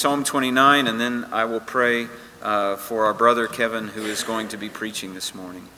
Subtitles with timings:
[0.00, 2.08] Psalm 29, and then I will pray
[2.40, 5.68] uh, for our brother Kevin, who is going to be preaching this morning.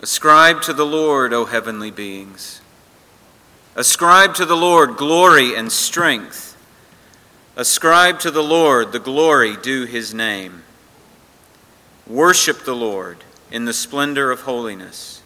[0.00, 2.60] Ascribe to the Lord, O heavenly beings.
[3.74, 6.54] Ascribe to the Lord glory and strength.
[7.56, 10.64] Ascribe to the Lord the glory due his name.
[12.06, 15.22] Worship the Lord in the splendor of holiness.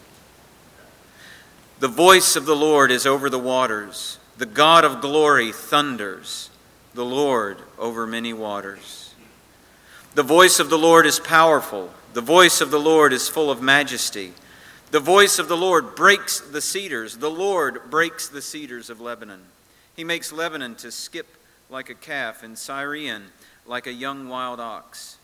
[1.79, 4.17] The voice of the Lord is over the waters.
[4.37, 6.49] The God of glory thunders,
[6.93, 9.13] the Lord over many waters.
[10.13, 11.91] The voice of the Lord is powerful.
[12.13, 14.33] The voice of the Lord is full of majesty.
[14.91, 17.17] The voice of the Lord breaks the cedars.
[17.17, 19.43] The Lord breaks the cedars of Lebanon.
[19.95, 21.27] He makes Lebanon to skip
[21.69, 23.27] like a calf, and Sirion
[23.65, 25.17] like a young wild ox.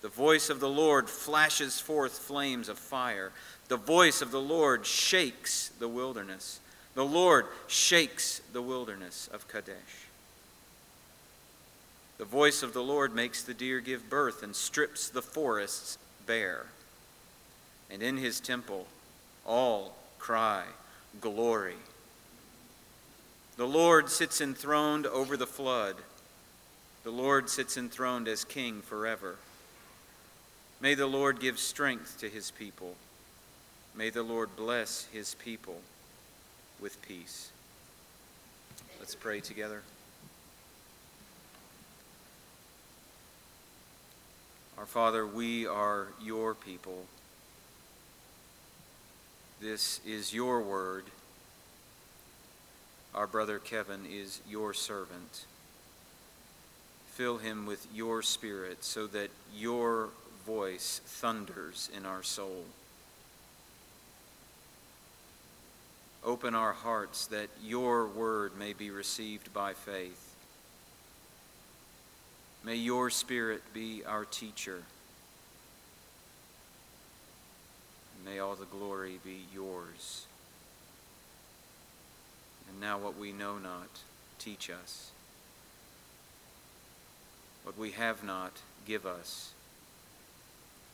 [0.00, 3.30] The voice of the Lord flashes forth flames of fire.
[3.68, 6.60] The voice of the Lord shakes the wilderness.
[6.94, 9.76] The Lord shakes the wilderness of Kadesh.
[12.16, 16.66] The voice of the Lord makes the deer give birth and strips the forests bare
[17.90, 18.86] and in his temple
[19.46, 20.64] all cry,
[21.20, 21.76] Glory.
[23.56, 25.96] The Lord sits enthroned over the flood.
[27.02, 29.36] The Lord sits enthroned as king forever.
[30.80, 32.94] May the Lord give strength to his people.
[33.98, 35.80] May the Lord bless his people
[36.80, 37.50] with peace.
[39.00, 39.82] Let's pray together.
[44.78, 47.06] Our Father, we are your people.
[49.60, 51.06] This is your word.
[53.16, 55.44] Our brother Kevin is your servant.
[57.08, 60.10] Fill him with your spirit so that your
[60.46, 62.62] voice thunders in our soul.
[66.28, 70.34] Open our hearts that your word may be received by faith.
[72.62, 74.82] May your spirit be our teacher.
[78.26, 80.26] May all the glory be yours.
[82.68, 83.88] And now, what we know not,
[84.38, 85.10] teach us.
[87.64, 88.52] What we have not,
[88.86, 89.52] give us.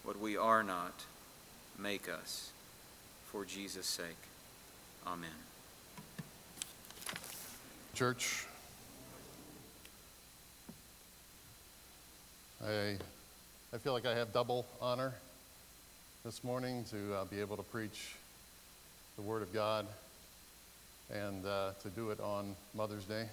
[0.04, 1.06] What we are not,
[1.76, 2.53] make us.
[3.32, 4.28] For Jesus' sake.
[5.06, 5.28] Amen.
[7.94, 8.47] Church,
[12.66, 12.97] I,
[13.72, 15.12] I feel like I have double honor
[16.25, 18.15] this morning to uh, be able to preach
[19.16, 19.87] the Word of God
[21.12, 23.26] and uh, to do it on Mother's Day.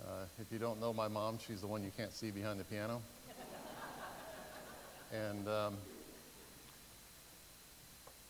[0.00, 2.64] Uh, if you don't know my mom, she's the one you can't see behind the
[2.64, 3.02] piano.
[5.12, 5.74] and um,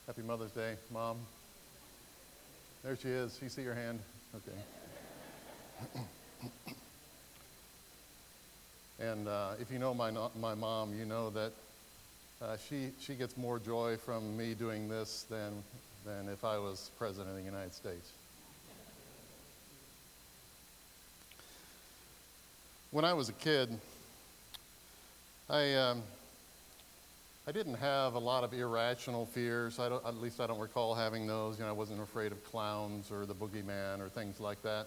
[0.07, 1.19] happy Mother's Day, Mom.
[2.85, 3.39] There she is.
[3.43, 3.99] You see your hand?
[4.37, 6.05] Okay.
[9.01, 11.53] and uh, if you know my, my mom, you know that
[12.43, 15.63] uh, she, she gets more joy from me doing this than,
[16.05, 18.13] than if I was President of the United States.
[22.91, 23.71] When I was a kid,
[25.49, 26.03] I, um,
[27.47, 29.79] I didn't have a lot of irrational fears.
[29.79, 31.59] At least I don't recall having those.
[31.59, 34.87] You know, I wasn't afraid of clowns or the boogeyman or things like that.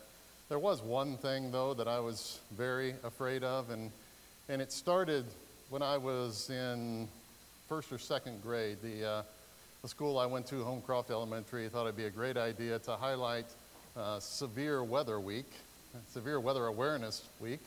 [0.49, 3.91] There was one thing, though, that I was very afraid of, and,
[4.49, 5.25] and it started
[5.69, 7.07] when I was in
[7.69, 9.23] first or second grade, the, uh,
[9.83, 13.45] the school I went to, Homecroft Elementary, thought it'd be a great idea to highlight
[13.95, 15.51] uh, Severe Weather Week,
[16.07, 17.61] Severe Weather Awareness Week,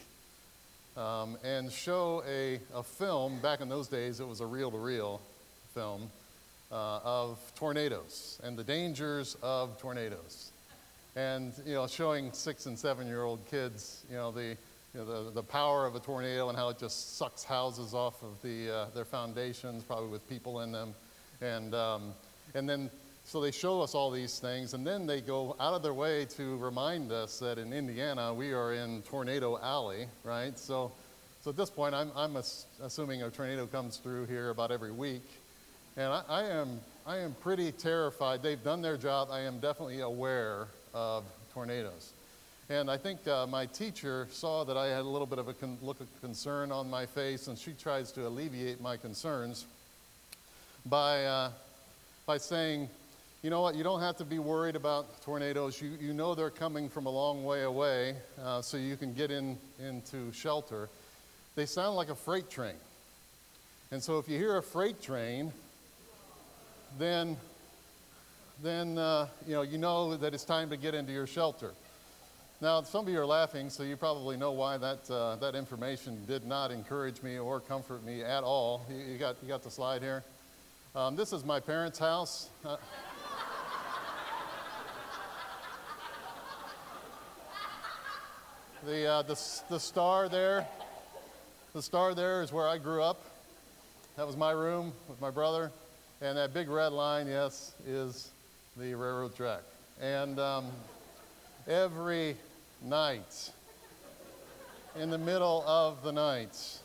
[0.96, 3.38] um, and show a, a film.
[3.40, 5.20] Back in those days, it was a reel to reel
[5.74, 6.10] film
[6.72, 10.52] uh, of tornadoes and the dangers of tornadoes.
[11.16, 14.56] And, you know, showing six and seven year old kids, you know, the,
[14.94, 18.22] you know, the, the power of a tornado and how it just sucks houses off
[18.22, 20.94] of the, uh, their foundations, probably with people in them.
[21.40, 22.14] And, um,
[22.54, 22.90] and then,
[23.24, 26.24] so they show us all these things, and then they go out of their way
[26.36, 30.58] to remind us that in Indiana we are in Tornado Alley, right?
[30.58, 30.90] So,
[31.42, 34.92] so at this point, I'm, I'm ass- assuming a tornado comes through here about every
[34.92, 35.22] week.
[35.96, 38.42] And I, I, am, I am pretty terrified.
[38.42, 39.28] They've done their job.
[39.30, 42.12] I am definitely aware of tornadoes.
[42.68, 45.52] And I think uh, my teacher saw that I had a little bit of a
[45.52, 49.66] con- look of concern on my face, and she tries to alleviate my concerns
[50.86, 51.50] by, uh,
[52.26, 52.88] by saying,
[53.42, 55.80] you know what, you don't have to be worried about tornadoes.
[55.80, 59.30] You, you know they're coming from a long way away, uh, so you can get
[59.30, 60.90] in, into shelter.
[61.54, 62.74] They sound like a freight train.
[63.90, 65.52] And so if you hear a freight train,
[66.98, 67.36] then
[68.62, 71.72] then uh, you know you know that it's time to get into your shelter.
[72.62, 76.22] Now, some of you are laughing, so you probably know why that, uh, that information
[76.26, 78.84] did not encourage me or comfort me at all.
[78.90, 80.22] You, you got, you got the slide here?
[80.94, 82.50] Um, this is my parents' house.
[88.84, 89.38] The, uh, the,
[89.68, 90.66] the star there,
[91.74, 93.24] the star there is where I grew up.
[94.16, 95.70] That was my room with my brother.
[96.20, 98.30] And that big red line, yes, is
[98.76, 99.62] the railroad track.
[100.00, 100.66] And um,
[101.68, 102.36] every
[102.82, 103.50] night,
[104.98, 106.78] in the middle of the night,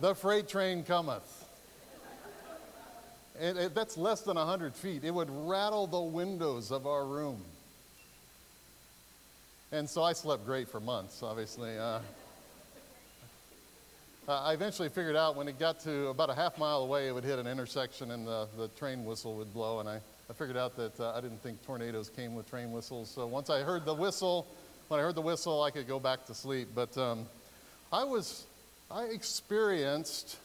[0.00, 1.44] the freight train cometh.
[3.40, 5.04] It, it, that's less than 100 feet.
[5.04, 7.44] It would rattle the windows of our room.
[9.72, 11.76] And so I slept great for months, obviously.
[11.78, 12.00] Uh,
[14.26, 17.24] I eventually figured out when it got to about a half mile away, it would
[17.24, 19.80] hit an intersection and the, the train whistle would blow.
[19.80, 20.00] And I,
[20.30, 23.10] I figured out that uh, I didn't think tornadoes came with train whistles.
[23.10, 24.46] So once I heard the whistle,
[24.88, 26.68] when I heard the whistle, I could go back to sleep.
[26.74, 27.26] But um,
[27.92, 28.46] I was,
[28.90, 30.38] I experienced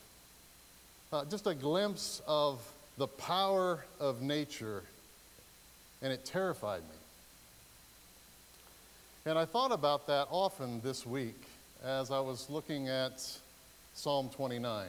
[1.13, 2.59] uh, just a glimpse of
[2.97, 4.83] the power of nature,
[6.01, 6.98] and it terrified me.
[9.29, 11.39] And I thought about that often this week
[11.85, 13.21] as I was looking at
[13.93, 14.87] Psalm 29.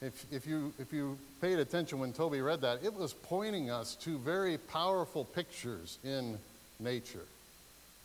[0.00, 3.96] If, if, you, if you paid attention when Toby read that, it was pointing us
[3.96, 6.38] to very powerful pictures in
[6.80, 7.26] nature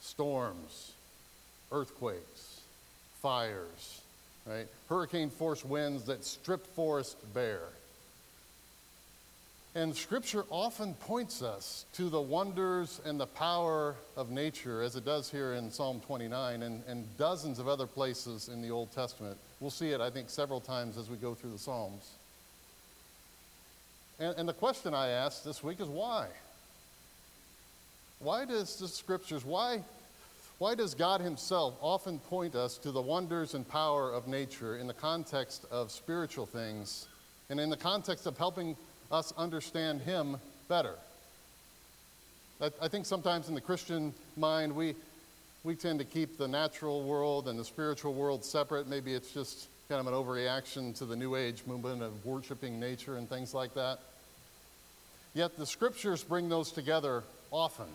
[0.02, 0.92] storms,
[1.72, 2.60] earthquakes,
[3.22, 4.02] fires,
[4.46, 4.68] right?
[4.90, 7.70] Hurricane force winds that strip forest bare.
[9.76, 15.04] And Scripture often points us to the wonders and the power of nature, as it
[15.04, 19.36] does here in Psalm 29 and, and dozens of other places in the Old Testament.
[19.60, 22.12] We'll see it, I think, several times as we go through the Psalms.
[24.20, 26.28] And, and the question I asked this week is why?
[28.20, 29.82] Why does the Scriptures, why,
[30.60, 34.86] why does God Himself often point us to the wonders and power of nature in
[34.86, 37.08] the context of spiritual things
[37.50, 38.78] and in the context of helping
[39.14, 40.38] us understand Him
[40.68, 40.96] better.
[42.82, 44.96] I, think sometimes in the Christian mind, we,
[45.64, 48.88] we tend to keep the natural world and the spiritual world separate.
[48.88, 53.18] Maybe it's just kind of an overreaction to the New Age movement of worshiping nature
[53.18, 54.00] and things like that.
[55.34, 57.88] Yet the scriptures bring those together often.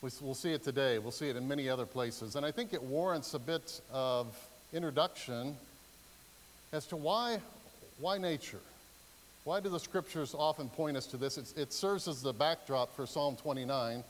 [0.00, 0.98] We'll see it today.
[1.00, 2.36] We'll see it in many other places.
[2.36, 4.38] And I think it warrants a bit of
[4.72, 5.56] introduction
[6.72, 7.40] as to why,
[7.98, 8.60] why nature?
[9.48, 11.38] Why do the scriptures often point us to this?
[11.38, 14.04] It's, it serves as the backdrop for Psalm 29.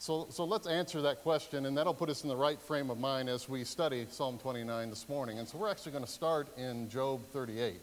[0.00, 2.98] So, so let's answer that question, and that'll put us in the right frame of
[2.98, 5.38] mind as we study Psalm 29 this morning.
[5.38, 7.80] And so we're actually going to start in Job 38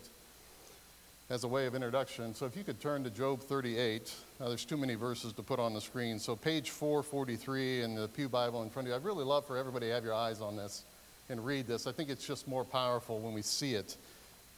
[1.31, 2.35] as a way of introduction.
[2.35, 5.57] So if you could turn to Job 38, uh, there's too many verses to put
[5.57, 6.19] on the screen.
[6.19, 8.95] So page 443 in the Pew Bible in front of you.
[8.95, 10.83] I'd really love for everybody to have your eyes on this
[11.27, 11.87] and read this.
[11.87, 13.97] I think it's just more powerful when we see it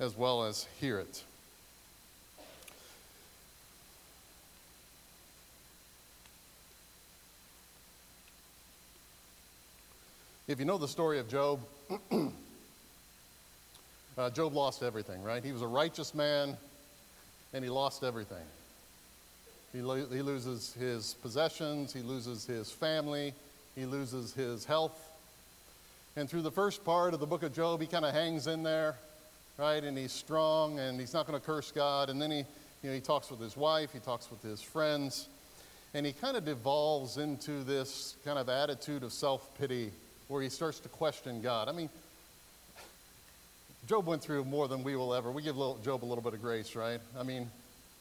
[0.02, 1.24] as well as hear it.
[10.48, 11.60] If you know the story of Job,
[14.18, 15.44] uh, Job lost everything, right?
[15.44, 16.56] He was a righteous man,
[17.54, 18.46] and he lost everything.
[19.74, 23.34] He, lo- he loses his possessions, he loses his family,
[23.76, 24.98] he loses his health.
[26.16, 28.64] And through the first part of the book of Job, he kind of hangs in
[28.64, 28.96] there,
[29.58, 29.84] right?
[29.84, 32.10] And he's strong, and he's not going to curse God.
[32.10, 35.28] And then he, you know, he talks with his wife, he talks with his friends,
[35.94, 39.92] and he kind of devolves into this kind of attitude of self pity
[40.28, 41.70] where he starts to question God.
[41.70, 41.90] I mean,
[43.88, 45.32] Job went through more than we will ever.
[45.32, 47.00] We give little, Job a little bit of grace, right?
[47.18, 47.50] I mean,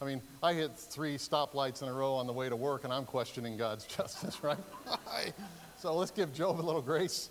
[0.00, 2.92] I mean, I hit three stoplights in a row on the way to work, and
[2.92, 4.58] I'm questioning God's justice, right?
[5.78, 7.30] so let's give Job a little grace.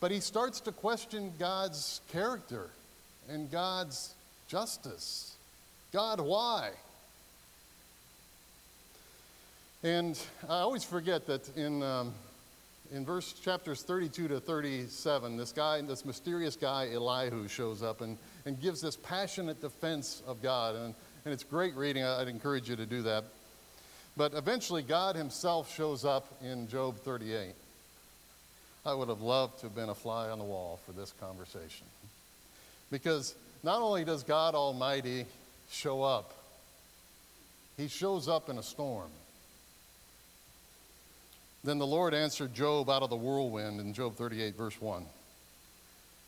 [0.00, 2.68] But he starts to question God's character
[3.28, 4.14] and God's
[4.48, 5.34] justice.
[5.92, 6.72] God, why?
[9.82, 10.18] And
[10.48, 12.12] I always forget that in um,
[12.94, 18.16] in verse chapters 32 to 37, this guy, this mysterious guy, Elihu, shows up and,
[18.46, 20.76] and gives this passionate defense of God.
[20.76, 22.04] And, and it's great reading.
[22.04, 23.24] I'd encourage you to do that.
[24.16, 27.54] But eventually, God himself shows up in Job 38.
[28.86, 31.86] I would have loved to have been a fly on the wall for this conversation.
[32.92, 33.34] Because
[33.64, 35.26] not only does God Almighty
[35.68, 36.32] show up,
[37.76, 39.10] he shows up in a storm.
[41.64, 45.04] Then the Lord answered Job out of the whirlwind in Job 38, verse 1,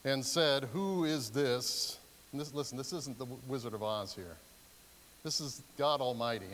[0.05, 1.99] and said, Who is this
[2.39, 4.37] this, listen, this isn't the Wizard of Oz here.
[5.25, 6.47] This is God Almighty.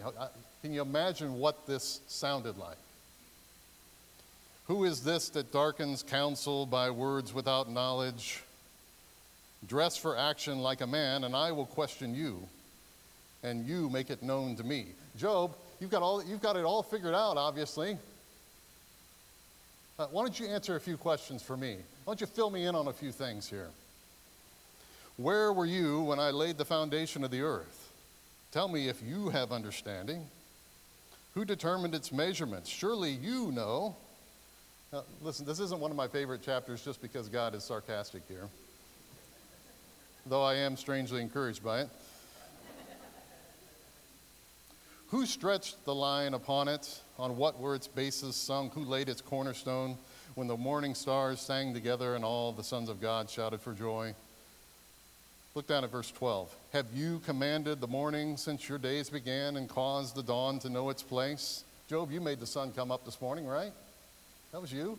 [0.63, 2.77] Can you imagine what this sounded like?
[4.69, 8.43] Who is this that darkens counsel by words without knowledge?
[9.67, 12.49] Dress for action like a man, and I will question you,
[13.43, 14.87] and you make it known to me.
[15.19, 17.99] Job, you've got, all, you've got it all figured out, obviously.
[20.03, 21.77] Uh, why don't you answer a few questions for me?
[22.05, 23.69] Why don't you fill me in on a few things here?
[25.17, 27.93] Where were you when I laid the foundation of the earth?
[28.51, 30.27] Tell me if you have understanding.
[31.35, 32.69] Who determined its measurements?
[32.69, 33.95] Surely you know.
[34.93, 38.49] Now, listen, this isn't one of my favorite chapters just because God is sarcastic here,
[40.27, 41.89] though I am strangely encouraged by it.
[45.13, 47.03] Who stretched the line upon it?
[47.19, 48.73] On what were its bases sunk?
[48.73, 49.99] Who laid its cornerstone?
[50.37, 54.15] When the morning stars sang together and all the sons of God shouted for joy.
[55.55, 56.57] Look down at verse 12.
[56.73, 60.89] Have you commanded the morning since your days began and caused the dawn to know
[60.89, 61.65] its place?
[61.91, 63.73] Job, you made the sun come up this morning, right?
[64.51, 64.99] That was you.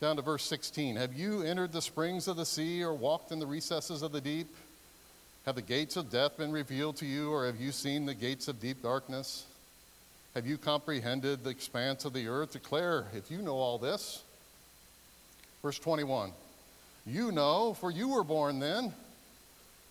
[0.00, 0.94] Down to verse 16.
[0.94, 4.20] Have you entered the springs of the sea or walked in the recesses of the
[4.20, 4.46] deep?
[5.46, 8.46] Have the gates of death been revealed to you, or have you seen the gates
[8.46, 9.44] of deep darkness?
[10.34, 12.52] Have you comprehended the expanse of the earth?
[12.52, 14.22] Declare if you know all this.
[15.60, 16.32] Verse 21
[17.06, 18.92] You know, for you were born then,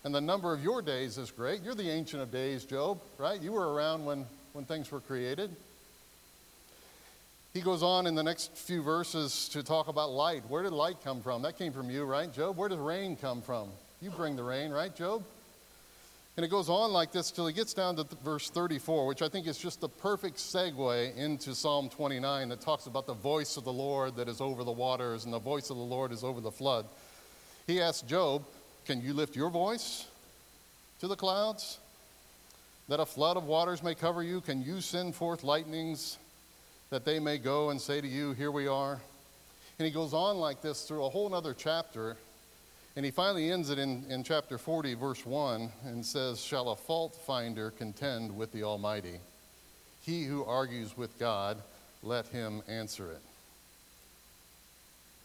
[0.05, 1.62] and the number of your days is great.
[1.63, 3.41] You're the Ancient of Days, Job, right?
[3.41, 5.53] You were around when, when things were created.
[7.53, 10.43] He goes on in the next few verses to talk about light.
[10.48, 11.41] Where did light come from?
[11.41, 12.55] That came from you, right, Job?
[12.55, 13.67] Where does rain come from?
[14.01, 15.22] You bring the rain, right, Job?
[16.38, 19.27] And it goes on like this till he gets down to verse 34, which I
[19.27, 23.65] think is just the perfect segue into Psalm 29 that talks about the voice of
[23.65, 26.39] the Lord that is over the waters and the voice of the Lord is over
[26.39, 26.85] the flood.
[27.67, 28.45] He asks Job,
[28.85, 30.07] Can you lift your voice
[31.00, 31.79] to the clouds?
[32.88, 34.39] That a flood of waters may cover you?
[34.39, 36.17] Can you send forth lightnings
[36.91, 39.01] that they may go and say to you, Here we are.
[39.79, 42.15] And he goes on like this through a whole other chapter.
[42.95, 46.75] And he finally ends it in, in chapter 40, verse 1, and says, Shall a
[46.75, 49.19] fault finder contend with the Almighty?
[50.05, 51.57] He who argues with God,
[52.03, 53.21] let him answer it.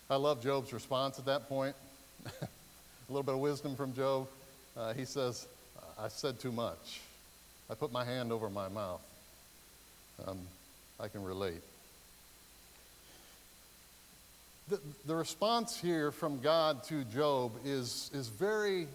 [0.09, 1.75] I love Job's response at that point.
[2.27, 2.49] a
[3.09, 4.29] little bit of wisdom from Job.
[4.77, 5.49] Uh, he says,
[5.99, 7.01] I said too much.
[7.69, 9.03] I put my hand over my mouth.
[10.25, 10.39] Um,
[11.01, 11.63] I can relate.
[14.69, 18.89] The, the response here from God to Job is, is very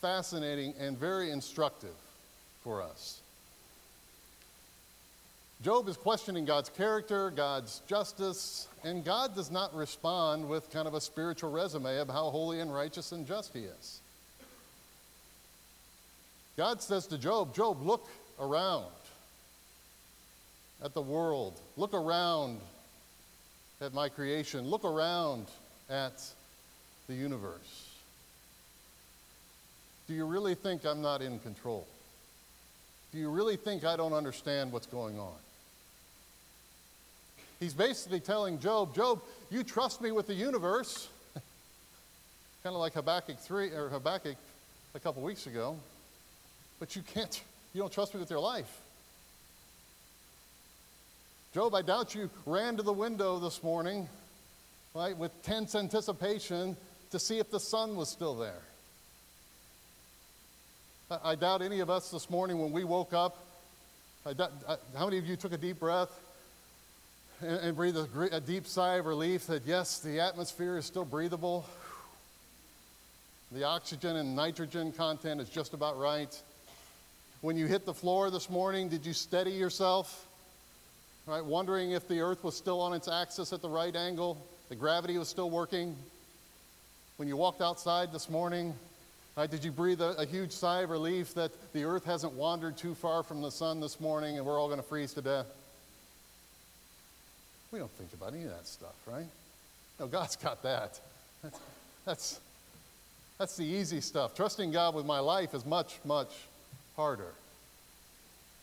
[0.00, 1.94] fascinating and very instructive
[2.64, 3.20] for us.
[5.62, 10.94] Job is questioning God's character, God's justice, and God does not respond with kind of
[10.94, 14.00] a spiritual resume of how holy and righteous and just he is.
[16.56, 18.08] God says to Job, Job, look
[18.40, 18.86] around
[20.82, 21.60] at the world.
[21.76, 22.60] Look around
[23.80, 24.68] at my creation.
[24.68, 25.46] Look around
[25.88, 26.22] at
[27.08, 27.88] the universe.
[30.06, 31.86] Do you really think I'm not in control?
[33.12, 35.34] Do you really think I don't understand what's going on?
[37.58, 39.20] He's basically telling Job, Job,
[39.50, 41.08] you trust me with the universe.
[42.62, 44.36] kind of like Habakkuk 3 or Habakkuk
[44.94, 45.76] a couple weeks ago.
[46.78, 47.42] But you can't,
[47.74, 48.80] you don't trust me with your life.
[51.52, 54.08] Job, I doubt you ran to the window this morning,
[54.94, 56.76] right, with tense anticipation
[57.10, 58.62] to see if the sun was still there.
[61.24, 63.36] I doubt any of us this morning when we woke up,
[64.32, 64.52] doubt,
[64.96, 66.10] how many of you took a deep breath
[67.40, 71.04] and, and breathed a, a deep sigh of relief that, yes, the atmosphere is still
[71.04, 71.66] breathable?
[73.50, 76.40] The oxygen and nitrogen content is just about right.
[77.40, 80.28] When you hit the floor this morning, did you steady yourself?
[81.30, 81.44] Right?
[81.44, 84.36] Wondering if the earth was still on its axis at the right angle,
[84.68, 85.94] the gravity was still working.
[87.18, 88.74] When you walked outside this morning,
[89.36, 92.76] right, did you breathe a, a huge sigh of relief that the earth hasn't wandered
[92.76, 95.46] too far from the sun this morning and we're all going to freeze to death?
[97.70, 99.26] We don't think about any of that stuff, right?
[100.00, 100.98] No, God's got that.
[101.44, 101.60] That's,
[102.04, 102.40] that's,
[103.38, 104.34] that's the easy stuff.
[104.34, 106.32] Trusting God with my life is much, much
[106.96, 107.32] harder.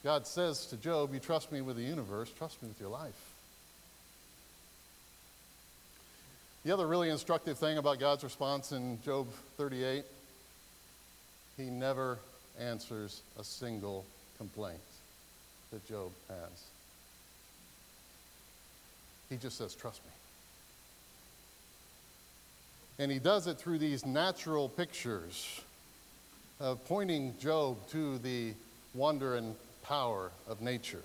[0.08, 3.34] God says to Job, You trust me with the universe, trust me with your life.
[6.64, 10.06] The other really instructive thing about God's response in Job 38,
[11.58, 12.20] he never
[12.58, 14.06] answers a single
[14.38, 14.80] complaint
[15.74, 16.64] that Job has.
[19.30, 20.12] He just says, Trust me.
[23.00, 25.60] And he does it through these natural pictures,
[26.62, 28.54] of pointing Job to the
[28.96, 29.54] wonder and
[29.88, 31.02] power of nature.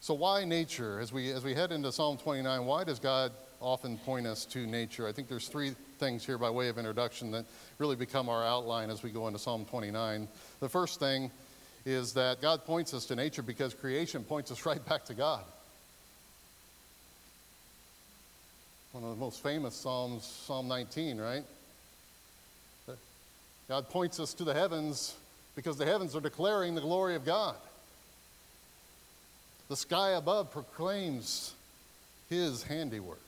[0.00, 0.98] So, why nature?
[1.00, 4.66] As we, as we head into Psalm 29, why does God often point us to
[4.66, 5.06] nature?
[5.06, 7.44] I think there's three things here by way of introduction that
[7.78, 10.26] really become our outline as we go into Psalm 29.
[10.58, 11.30] The first thing
[11.86, 15.44] is that God points us to nature because creation points us right back to God.
[18.90, 21.44] One of the most famous Psalms, Psalm 19, right?
[23.68, 25.14] God points us to the heavens
[25.54, 27.56] because the heavens are declaring the glory of God.
[29.72, 31.54] The sky above proclaims
[32.28, 33.22] his handiwork.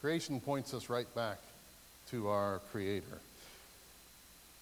[0.00, 1.38] Creation points us right back
[2.10, 3.20] to our Creator.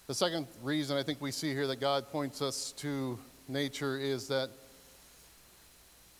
[0.05, 4.27] The second reason I think we see here that God points us to nature is
[4.27, 4.51] that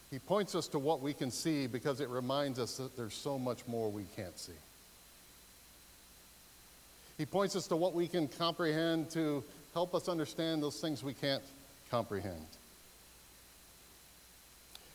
[0.09, 3.37] He points us to what we can see because it reminds us that there's so
[3.37, 4.51] much more we can't see.
[7.19, 9.43] He points us to what we can comprehend to
[9.75, 11.43] help us understand those things we can't
[11.91, 12.47] comprehend.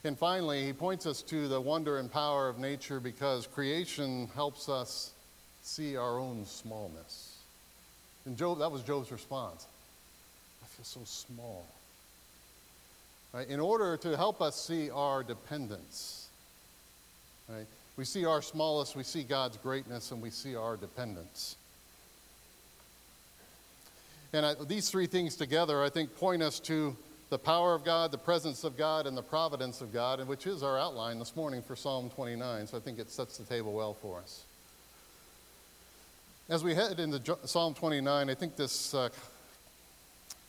[0.06, 4.68] And finally, he points us to the wonder and power of nature because creation helps
[4.68, 5.12] us
[5.62, 7.38] see our own smallness.
[8.24, 9.66] And Job, that was Job's response.
[10.62, 11.66] I feel so small.
[13.32, 13.48] Right?
[13.48, 16.28] In order to help us see our dependence,
[17.48, 17.66] right?
[17.96, 21.56] we see our smallness, we see God's greatness, and we see our dependence.
[24.32, 26.96] And I, these three things together, I think, point us to
[27.28, 30.46] the power of God, the presence of God, and the providence of God, and which
[30.46, 32.68] is our outline this morning for Psalm 29.
[32.68, 34.44] So I think it sets the table well for us.
[36.48, 39.08] As we head into Psalm 29, I think this, uh,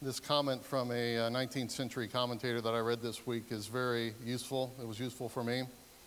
[0.04, 4.14] this comment from a uh, 19th century commentator that I read this week is very
[4.24, 4.72] useful.
[4.80, 5.64] It was useful for me.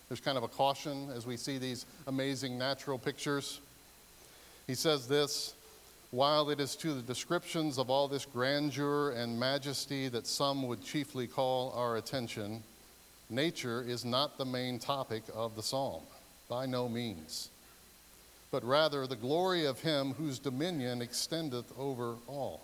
[0.09, 3.61] There's kind of a caution as we see these amazing natural pictures.
[4.69, 5.55] He says this
[6.11, 10.83] while it is to the descriptions of all this grandeur and majesty that some would
[10.83, 12.62] chiefly call our attention,
[13.29, 16.03] nature is not the main topic of the psalm,
[16.49, 17.51] by no means,
[18.51, 22.61] but rather the glory of him whose dominion extendeth over all.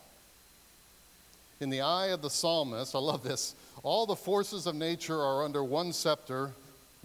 [1.60, 3.54] In the eye of the psalmist, I love this,
[3.84, 6.50] all the forces of nature are under one scepter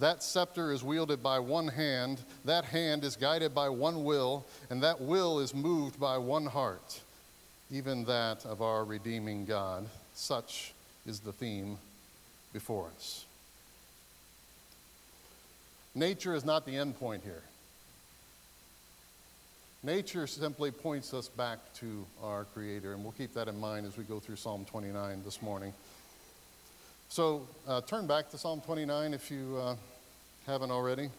[0.02, 4.82] that scepter is wielded by one hand, that hand is guided by one will, and
[4.82, 7.00] that will is moved by one heart,
[7.70, 9.88] even that of our redeeming God.
[10.16, 10.74] Such
[11.06, 11.78] is the theme
[12.52, 13.26] before us.
[15.94, 17.44] Nature is not the end point here.
[19.84, 23.98] Nature simply points us back to our Creator, and we'll keep that in mind as
[23.98, 25.74] we go through Psalm 29 this morning.
[27.10, 29.76] So uh, turn back to Psalm 29 if you uh,
[30.46, 31.10] haven't already.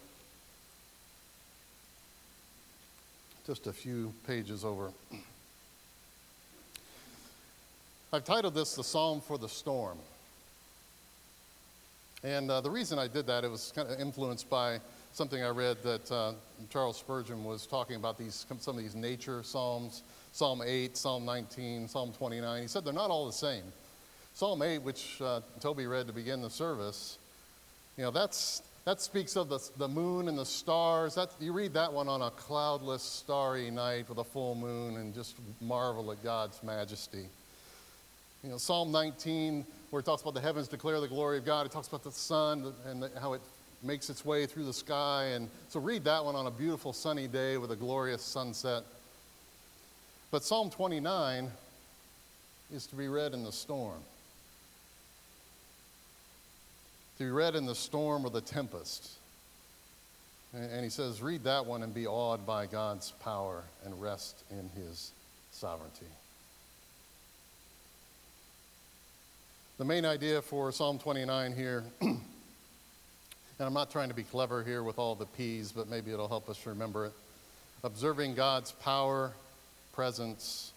[3.46, 4.90] Just a few pages over.
[8.12, 9.98] I've titled this The Psalm for the Storm.
[12.22, 14.80] And uh, the reason I did that, it was kind of influenced by
[15.12, 16.32] something I read that uh,
[16.70, 20.02] Charles Spurgeon was talking about these, some of these nature psalms
[20.34, 22.62] Psalm 8, Psalm 19, Psalm 29.
[22.62, 23.64] He said they're not all the same.
[24.32, 27.18] Psalm 8, which uh, Toby read to begin the service,
[27.98, 31.14] you know, that's, that speaks of the, the moon and the stars.
[31.14, 35.14] That, you read that one on a cloudless, starry night with a full moon and
[35.14, 37.26] just marvel at God's majesty.
[38.42, 41.64] You know, Psalm 19, where it talks about the heavens declare the glory of God,
[41.64, 43.40] it talks about the sun and the, how it
[43.84, 45.26] makes its way through the sky.
[45.34, 48.82] And so read that one on a beautiful sunny day with a glorious sunset.
[50.32, 51.50] But Psalm 29
[52.72, 54.00] is to be read in the storm
[57.22, 59.12] to be read in the storm or the tempest.
[60.52, 64.68] And he says, read that one and be awed by God's power and rest in
[64.74, 65.12] his
[65.52, 66.06] sovereignty.
[69.78, 72.20] The main idea for Psalm 29 here, and
[73.60, 76.50] I'm not trying to be clever here with all the P's, but maybe it'll help
[76.50, 77.12] us remember it.
[77.84, 79.32] Observing God's power,
[79.94, 80.72] presence,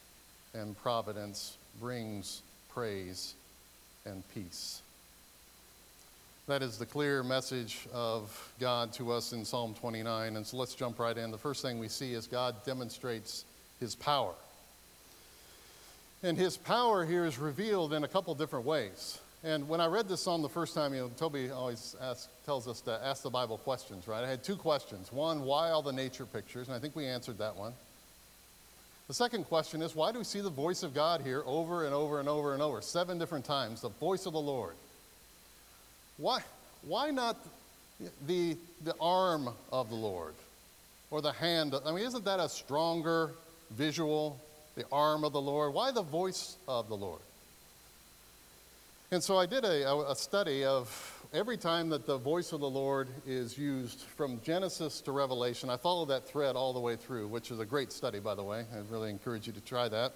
[0.53, 3.33] and providence brings praise
[4.05, 4.81] and peace.
[6.47, 10.35] That is the clear message of God to us in Psalm 29.
[10.35, 11.31] And so let's jump right in.
[11.31, 13.45] The first thing we see is God demonstrates
[13.79, 14.33] his power.
[16.21, 19.19] And his power here is revealed in a couple different ways.
[19.43, 22.67] And when I read this psalm the first time, you know, Toby always asks, tells
[22.67, 24.23] us to ask the Bible questions, right?
[24.23, 25.11] I had two questions.
[25.11, 26.67] One, why all the nature pictures?
[26.67, 27.73] And I think we answered that one.
[29.07, 31.93] The second question is, why do we see the voice of God here over and
[31.93, 32.81] over and over and over?
[32.81, 34.75] Seven different times, the voice of the Lord.
[36.17, 36.41] Why,
[36.83, 37.37] why not
[38.27, 40.33] the, the arm of the Lord?
[41.15, 41.73] or the hand.
[41.85, 43.31] I mean, isn't that a stronger
[43.71, 44.39] visual?
[44.75, 45.73] The arm of the Lord.
[45.73, 47.21] Why the voice of the Lord?
[49.11, 50.89] And so I did a, a study of
[51.33, 55.69] every time that the voice of the Lord is used from Genesis to Revelation.
[55.69, 58.43] I followed that thread all the way through, which is a great study, by the
[58.43, 58.65] way.
[58.73, 60.11] I really encourage you to try that.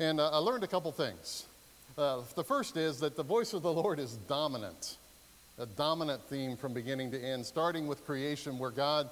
[0.00, 1.44] And uh, I learned a couple things.
[1.96, 4.96] Uh, the first is that the voice of the Lord is dominant,
[5.58, 9.08] a dominant theme from beginning to end, starting with creation, where God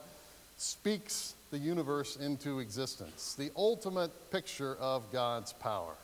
[0.58, 5.94] speaks the universe into existence, the ultimate picture of God's power.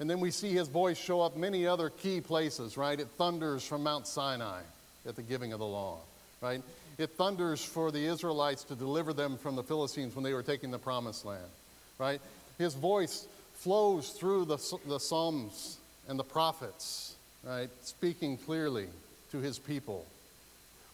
[0.00, 2.98] And then we see his voice show up many other key places, right?
[2.98, 4.62] It thunders from Mount Sinai
[5.06, 5.98] at the giving of the law,
[6.40, 6.62] right?
[6.98, 10.72] It thunders for the Israelites to deliver them from the Philistines when they were taking
[10.72, 11.50] the promised land,
[11.98, 12.20] right?
[12.58, 13.28] His voice
[13.60, 17.68] flows through the, the Psalms and the prophets, right?
[17.82, 18.86] Speaking clearly
[19.32, 20.06] to his people.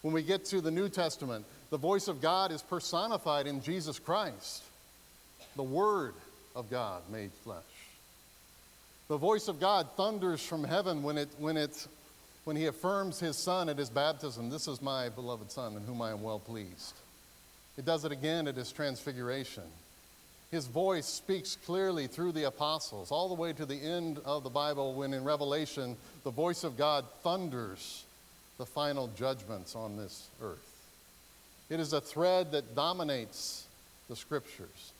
[0.01, 3.99] When we get to the New Testament, the voice of God is personified in Jesus
[3.99, 4.63] Christ,
[5.55, 6.13] the Word
[6.55, 7.63] of God made flesh.
[9.07, 11.87] The voice of God thunders from heaven when, it, when, it,
[12.43, 16.01] when he affirms his son at his baptism This is my beloved son in whom
[16.01, 16.95] I am well pleased.
[17.77, 19.63] It does it again at his transfiguration.
[20.51, 24.49] His voice speaks clearly through the apostles, all the way to the end of the
[24.49, 28.05] Bible, when in Revelation, the voice of God thunders
[28.57, 30.57] the final judgments on this earth.
[31.69, 33.67] It is a thread that dominates
[34.07, 34.93] the scriptures.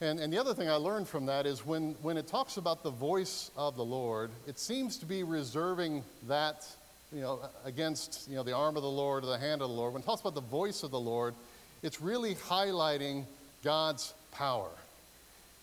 [0.00, 2.82] And, and the other thing I learned from that is when, when it talks about
[2.82, 6.66] the voice of the Lord, it seems to be reserving that
[7.14, 9.74] you know, against you know, the arm of the Lord or the hand of the
[9.74, 9.92] Lord.
[9.92, 11.34] When it talks about the voice of the Lord,
[11.82, 13.26] it's really highlighting
[13.62, 14.70] God's power.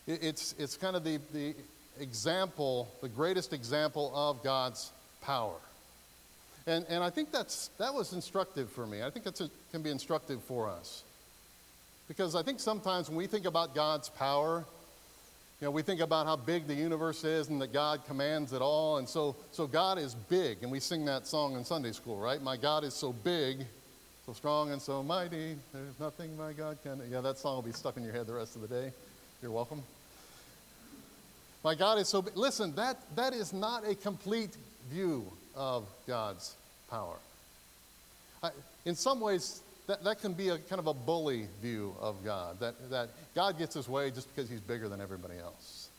[0.08, 1.56] It, it's, it's kind of the, the
[2.00, 5.58] example, the greatest example of God's power.
[6.68, 9.04] And, and I think that's, that was instructive for me.
[9.04, 11.04] I think that can be instructive for us.
[12.08, 14.66] Because I think sometimes when we think about God's power,
[15.62, 18.62] you know, we think about how big the universe is and that God commands it
[18.62, 18.98] all.
[18.98, 20.60] And so, so God is big.
[20.62, 22.42] And we sing that song in Sunday school, right?
[22.42, 23.66] My God is so big,
[24.30, 25.56] so strong and so mighty.
[25.74, 27.02] There's nothing my God can.
[27.10, 28.92] Yeah, that song will be stuck in your head the rest of the day.
[29.42, 29.82] You're welcome.
[31.64, 32.24] My God is so.
[32.36, 34.56] Listen, that, that is not a complete
[34.92, 36.56] view of God's
[36.92, 37.16] power.
[38.44, 38.52] I,
[38.86, 42.60] in some ways, that, that can be a kind of a bully view of God,
[42.60, 45.90] that, that God gets his way just because he's bigger than everybody else.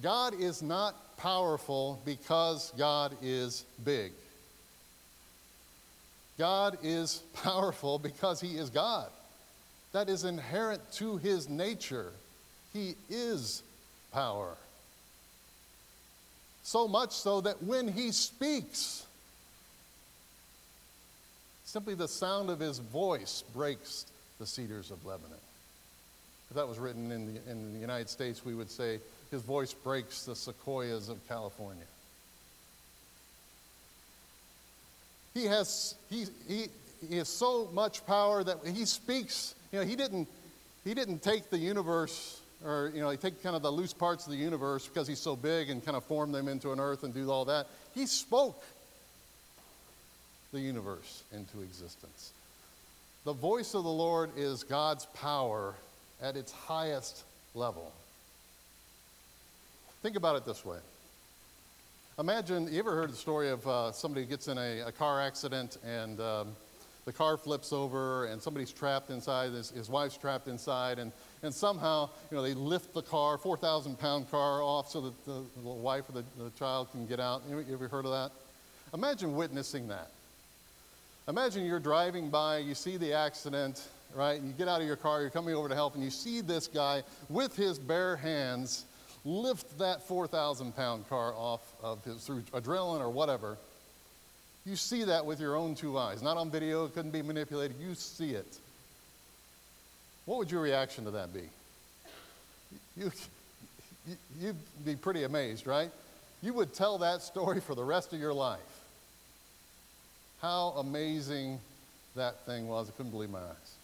[0.00, 4.12] God is not powerful because God is big.
[6.40, 9.10] God is powerful because he is God.
[9.92, 12.12] That is inherent to his nature.
[12.72, 13.62] He is
[14.10, 14.56] power.
[16.62, 19.04] So much so that when he speaks,
[21.70, 24.04] Simply the sound of his voice breaks
[24.40, 25.38] the cedars of Lebanon.
[26.50, 28.98] If that was written in the, in the United States, we would say
[29.30, 31.84] his voice breaks the sequoias of California.
[35.34, 36.66] He has, he, he,
[37.08, 39.54] he has so much power that he speaks.
[39.72, 40.28] You know, he didn't,
[40.84, 44.26] he didn't take the universe or, you know, he take kind of the loose parts
[44.26, 47.04] of the universe because he's so big and kind of form them into an earth
[47.04, 47.66] and do all that.
[47.94, 48.62] He spoke
[50.52, 52.32] the universe into existence.
[53.24, 55.74] The voice of the Lord is God's power
[56.20, 57.92] at its highest level.
[60.02, 60.78] Think about it this way.
[62.20, 65.78] Imagine, you ever heard the story of uh, somebody gets in a, a, car accident
[65.82, 66.54] and um,
[67.06, 71.54] the car flips over and somebody's trapped inside, his, his wife's trapped inside, and, and
[71.54, 75.68] somehow, you know, they lift the car, 4,000 pound car off so that the, the
[75.70, 77.40] wife or the, the child can get out.
[77.48, 78.32] You ever heard of that?
[78.92, 80.10] Imagine witnessing that.
[81.26, 84.42] Imagine you're driving by, you see the accident, right?
[84.42, 86.66] You get out of your car, you're coming over to help, and you see this
[86.66, 88.84] guy with his bare hands
[89.24, 93.58] lift that 4,000 pound car off of his, through adrenaline or whatever.
[94.66, 96.22] You see that with your own two eyes.
[96.22, 97.76] Not on video, it couldn't be manipulated.
[97.80, 98.58] You see it.
[100.26, 101.48] What would your reaction to that be?
[102.96, 103.10] You,
[104.38, 105.90] you'd be pretty amazed, right?
[106.42, 108.60] You would tell that story for the rest of your life.
[110.40, 111.58] How amazing
[112.16, 112.88] that thing was.
[112.88, 113.74] I couldn't believe my eyes.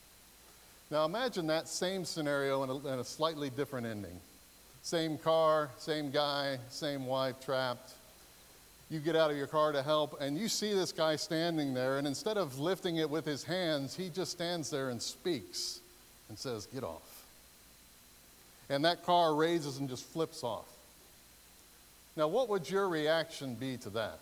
[0.91, 4.21] Now imagine that same scenario in a, in a slightly different ending.
[4.87, 7.95] Same car, same guy, same wife trapped.
[8.89, 11.99] You get out of your car to help, and you see this guy standing there,
[11.99, 15.81] and instead of lifting it with his hands, he just stands there and speaks
[16.29, 17.25] and says, Get off.
[18.69, 20.69] And that car raises and just flips off.
[22.17, 24.21] Now, what would your reaction be to that?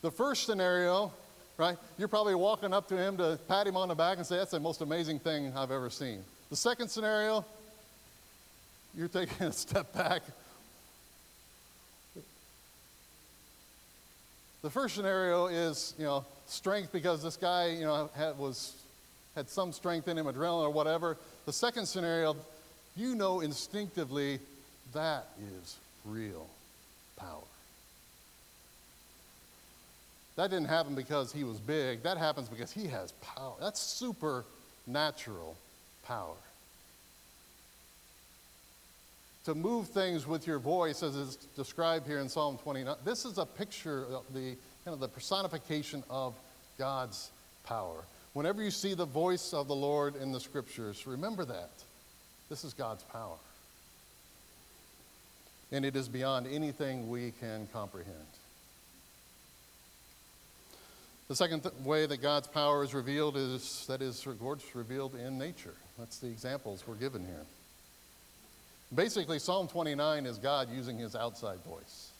[0.00, 1.12] The first scenario,
[1.58, 1.76] right?
[1.98, 4.52] You're probably walking up to him to pat him on the back and say, That's
[4.52, 6.24] the most amazing thing I've ever seen.
[6.48, 7.44] The second scenario,
[8.96, 10.22] you're taking a step back.
[14.62, 18.76] The first scenario is, you know, strength because this guy, you know, had, was,
[19.34, 21.16] had some strength in him, adrenaline or whatever.
[21.46, 22.36] The second scenario,
[22.96, 24.38] you know instinctively
[24.92, 25.26] that
[25.60, 26.46] is real
[27.16, 27.40] power.
[30.36, 32.02] That didn't happen because he was big.
[32.02, 33.54] That happens because he has power.
[33.60, 35.56] That's supernatural
[36.04, 36.36] power.
[39.44, 43.38] To move things with your voice, as is described here in Psalm 29, this is
[43.38, 46.34] a picture of the kind of the personification of
[46.78, 47.30] God's
[47.64, 48.04] power.
[48.34, 51.70] Whenever you see the voice of the Lord in the scriptures, remember that.
[52.48, 53.36] This is God's power.
[55.72, 58.14] And it is beyond anything we can comprehend.
[61.28, 65.38] The second th- way that God's power is revealed is that is gorgeous revealed in
[65.38, 65.74] nature.
[65.98, 67.46] That's the examples we're given here.
[68.94, 72.10] Basically, Psalm 29 is God using his outside voice.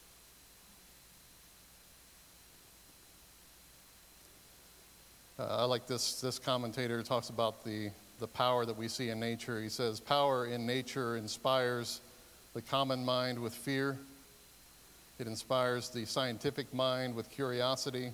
[5.39, 9.21] Uh, I like this, this commentator talks about the, the power that we see in
[9.21, 9.61] nature.
[9.61, 12.01] He says, Power in nature inspires
[12.55, 13.99] the common mind with fear,
[15.19, 18.13] it inspires the scientific mind with curiosity,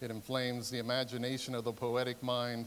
[0.00, 2.66] it inflames the imagination of the poetic mind,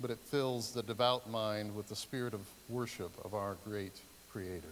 [0.00, 4.00] but it fills the devout mind with the spirit of worship of our great
[4.36, 4.68] Creator.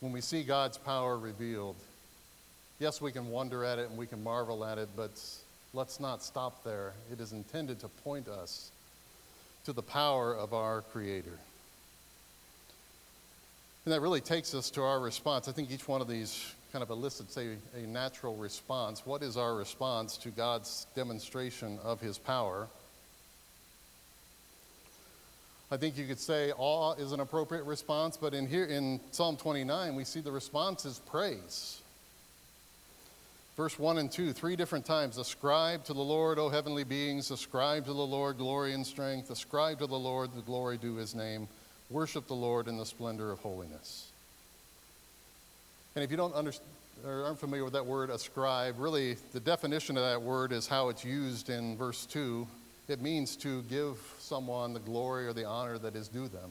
[0.00, 1.76] When we see God's power revealed,
[2.78, 5.12] yes, we can wonder at it and we can marvel at it, but
[5.72, 6.92] let's not stop there.
[7.10, 8.70] It is intended to point us
[9.64, 11.38] to the power of our Creator.
[13.86, 15.48] And that really takes us to our response.
[15.48, 19.06] I think each one of these kind of elicits a, a natural response.
[19.06, 22.68] What is our response to God's demonstration of his power?
[25.70, 29.36] I think you could say awe is an appropriate response, but in here in Psalm
[29.36, 31.82] 29, we see the response is praise.
[33.56, 35.18] Verse 1 and 2, three different times.
[35.18, 37.30] Ascribe to the Lord, O heavenly beings.
[37.30, 39.30] Ascribe to the Lord glory and strength.
[39.30, 41.48] Ascribe to the Lord the glory due his name.
[41.90, 44.10] Worship the Lord in the splendor of holiness.
[45.96, 46.70] And if you don't understand
[47.06, 50.88] or aren't familiar with that word ascribe, really the definition of that word is how
[50.88, 52.46] it's used in verse 2.
[52.88, 56.50] It means to give someone the glory or the honor that is due them.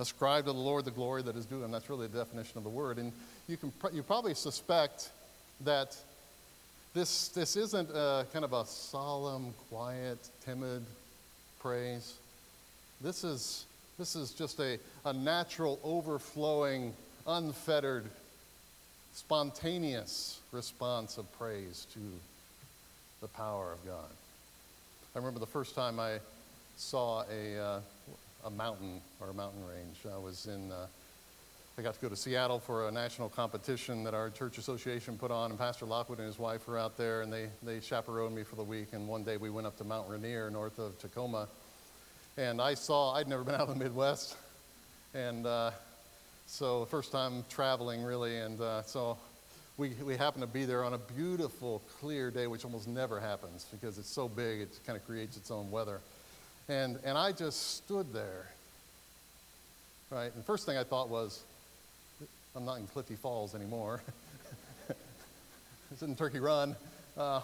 [0.00, 1.70] Ascribe to the Lord the glory that is due him.
[1.70, 2.98] That's really the definition of the word.
[2.98, 3.12] And
[3.48, 5.10] you, can, you probably suspect
[5.64, 5.96] that
[6.94, 10.84] this, this isn't a, kind of a solemn, quiet, timid
[11.60, 12.14] praise.
[13.00, 13.64] This is,
[13.98, 16.94] this is just a, a natural, overflowing,
[17.26, 18.04] unfettered
[19.14, 22.00] spontaneous response of praise to
[23.20, 24.10] the power of God.
[25.18, 26.20] I remember the first time I
[26.76, 27.80] saw a, uh,
[28.44, 29.96] a mountain or a mountain range.
[30.08, 30.86] I was in, uh,
[31.76, 35.32] I got to go to Seattle for a national competition that our church association put
[35.32, 38.44] on, and Pastor Lockwood and his wife were out there, and they, they chaperoned me
[38.44, 38.90] for the week.
[38.92, 41.48] And one day we went up to Mount Rainier, north of Tacoma,
[42.36, 44.36] and I saw, I'd never been out of the Midwest,
[45.14, 45.72] and uh,
[46.46, 49.18] so first time traveling really, and uh, so
[49.78, 53.64] we, we happened to be there on a beautiful, clear day, which almost never happens
[53.70, 56.00] because it's so big, it kind of creates its own weather.
[56.68, 58.48] And, and I just stood there,
[60.10, 60.34] right?
[60.34, 61.44] And first thing I thought was,
[62.56, 64.02] I'm not in Clifty Falls anymore.
[65.92, 66.74] it's in Turkey Run.
[67.16, 67.40] Uh,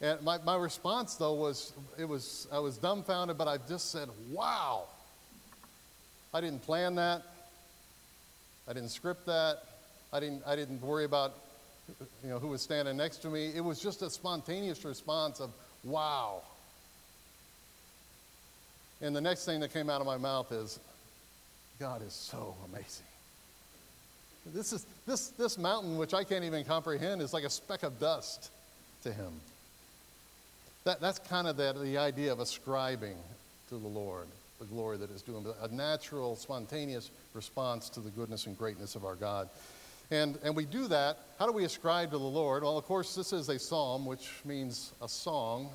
[0.00, 4.08] and my, my response, though, was, it was, I was dumbfounded, but I just said,
[4.32, 4.84] wow.
[6.34, 7.22] I didn't plan that.
[8.68, 9.62] I didn't script that.
[10.12, 11.32] I didn't, I didn't worry about
[12.22, 13.52] you know, who was standing next to me.
[13.54, 15.50] It was just a spontaneous response of,
[15.84, 16.42] wow.
[19.00, 20.78] And the next thing that came out of my mouth is,
[21.78, 23.06] God is so amazing.
[24.54, 27.98] This, is, this, this mountain, which I can't even comprehend, is like a speck of
[27.98, 28.50] dust
[29.02, 29.32] to him.
[30.84, 33.16] That, that's kind of the, the idea of ascribing
[33.68, 38.10] to the Lord the glory that is due him, a natural, spontaneous response to the
[38.10, 39.48] goodness and greatness of our God.
[40.10, 41.18] And, and we do that.
[41.38, 42.62] How do we ascribe to the Lord?
[42.62, 45.68] Well, of course, this is a psalm, which means a song.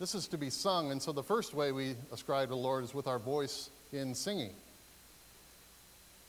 [0.00, 0.90] This is to be sung.
[0.90, 4.14] And so the first way we ascribe to the Lord is with our voice in
[4.14, 4.52] singing.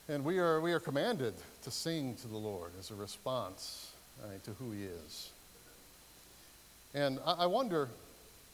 [0.10, 3.92] And we are, we are commanded to sing to the Lord as a response
[4.26, 5.30] right, to who He is.
[6.94, 7.90] And I, I wonder,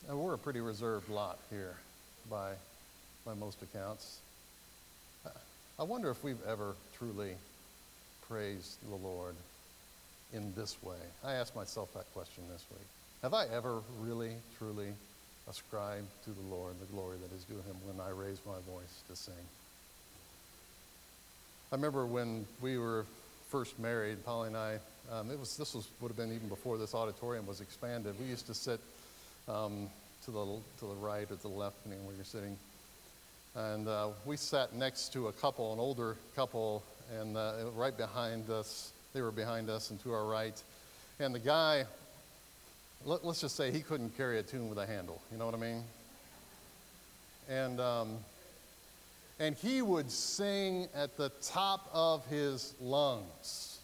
[0.09, 1.75] and we're a pretty reserved lot here
[2.29, 2.51] by,
[3.25, 4.19] by most accounts.
[5.79, 7.33] I wonder if we've ever truly
[8.33, 9.35] praised the Lord
[10.33, 10.97] in this way.
[11.23, 12.87] I asked myself that question this week.
[13.21, 14.87] Have I ever really, truly
[15.47, 19.03] ascribed to the Lord the glory that is due him when I raise my voice
[19.07, 19.35] to sing?
[21.71, 23.05] I remember when we were
[23.49, 24.79] first married, Polly and I,
[25.11, 28.15] um, it was, this was, would have been even before this auditorium was expanded.
[28.19, 28.79] We used to sit
[29.47, 29.91] um,
[30.25, 30.45] to, the,
[30.79, 32.57] to the right or to the left, depending on where you're sitting.
[33.55, 36.81] And uh, we sat next to a couple, an older couple,
[37.19, 40.61] and uh, right behind us, they were behind us and to our right.
[41.19, 41.85] And the guy,
[43.05, 45.21] let, us just say he couldn't carry a tune with a handle.
[45.31, 45.83] You know what I mean?
[47.49, 48.17] And, um,
[49.39, 53.79] and he would sing at the top of his lungs.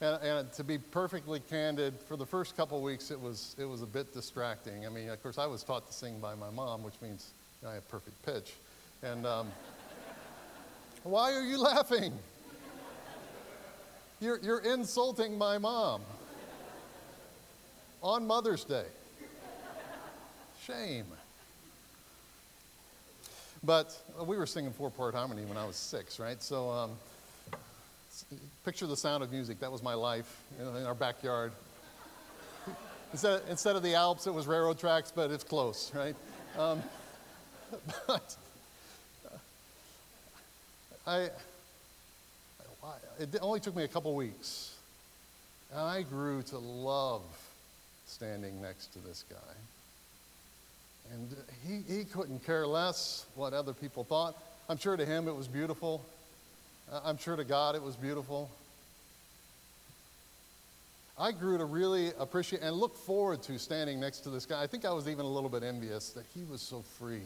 [0.00, 3.64] And, and, to be perfectly candid, for the first couple of weeks, it was, it
[3.64, 4.84] was a bit distracting.
[4.84, 7.30] I mean, of course, I was taught to sing by my mom, which means
[7.66, 8.54] I have perfect pitch.
[9.02, 9.48] And um,
[11.04, 12.12] why are you laughing?
[14.20, 16.02] You're, you're insulting my mom
[18.02, 18.86] on Mother's Day.
[20.64, 21.06] Shame.
[23.64, 26.40] But uh, we were singing four part harmony when I was six, right?
[26.42, 26.90] So um,
[28.64, 29.60] picture the sound of music.
[29.60, 31.52] That was my life in, in our backyard.
[33.12, 36.16] instead, instead of the Alps, it was railroad tracks, but it's close, right?
[36.58, 36.82] Um,
[38.06, 38.36] but
[41.06, 41.30] I,
[43.18, 44.76] it only took me a couple weeks.
[45.70, 47.22] And I grew to love
[48.06, 49.36] standing next to this guy.
[51.12, 51.28] And
[51.66, 54.36] he, he couldn't care less what other people thought.
[54.68, 56.04] I'm sure to him it was beautiful.
[57.04, 58.50] I'm sure to God it was beautiful.
[61.18, 64.62] I grew to really appreciate and look forward to standing next to this guy.
[64.62, 67.22] I think I was even a little bit envious that he was so free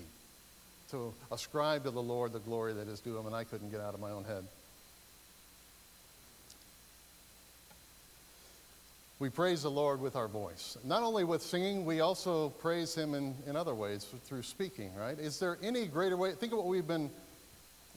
[0.91, 3.81] to ascribe to the Lord the glory that is due him, and I couldn't get
[3.81, 4.45] out of my own head.
[9.19, 10.77] We praise the Lord with our voice.
[10.85, 15.19] Not only with singing, we also praise Him in, in other ways through speaking, right?
[15.19, 16.33] Is there any greater way?
[16.33, 17.11] Think of what we've been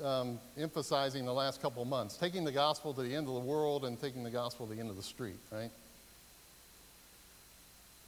[0.02, 3.84] um, emphasizing the last couple months taking the gospel to the end of the world
[3.84, 5.72] and taking the gospel to the end of the street, right?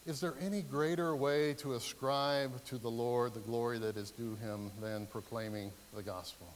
[0.08, 4.36] Is there any greater way to ascribe to the Lord the glory that is due
[4.42, 6.48] Him than proclaiming the gospel?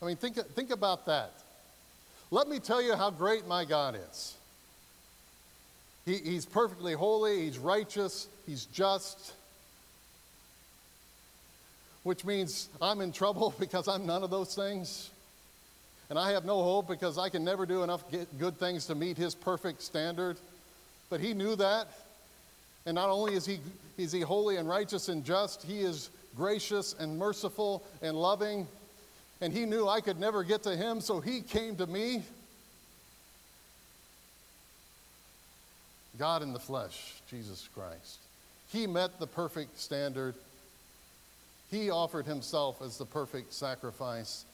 [0.00, 1.32] I mean, think, think about that.
[2.30, 4.34] Let me tell you how great my God is.
[6.06, 9.34] He, he's perfectly holy, He's righteous, He's just,
[12.02, 15.10] which means I'm in trouble because I'm none of those things.
[16.08, 18.02] And I have no hope because I can never do enough
[18.38, 20.38] good things to meet His perfect standard.
[21.10, 21.88] But He knew that.
[22.86, 23.60] And not only is he,
[23.98, 28.66] is he holy and righteous and just, He is gracious and merciful and loving
[29.40, 32.22] and he knew I could never get to him, so he came to me.
[36.18, 38.18] God in the flesh, Jesus Christ.
[38.70, 40.34] He met the perfect standard.
[41.70, 44.44] He offered himself as the perfect sacrifice.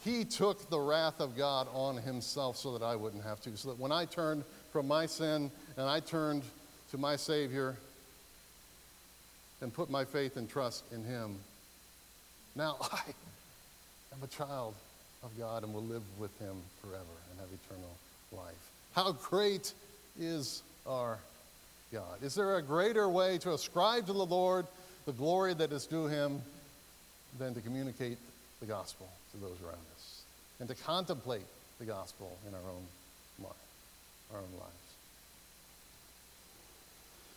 [0.00, 3.56] He took the wrath of God on himself so that I wouldn't have to.
[3.56, 4.42] So that when I turned
[4.72, 6.42] from my sin and I turned
[6.90, 7.76] to my Savior
[9.60, 11.36] and put my faith and trust in him,
[12.56, 13.02] now I
[14.12, 14.74] am a child
[15.22, 17.96] of God and will live with him forever and have eternal
[18.32, 18.54] life.
[18.94, 19.72] How great
[20.18, 21.18] is our
[21.92, 22.22] God?
[22.22, 24.66] Is there a greater way to ascribe to the Lord
[25.06, 26.42] the glory that is due him
[27.38, 28.18] than to communicate
[28.60, 30.22] the gospel to those around us
[30.60, 31.46] and to contemplate
[31.78, 32.84] the gospel in our own
[33.44, 33.52] life,
[34.32, 34.72] our own lives?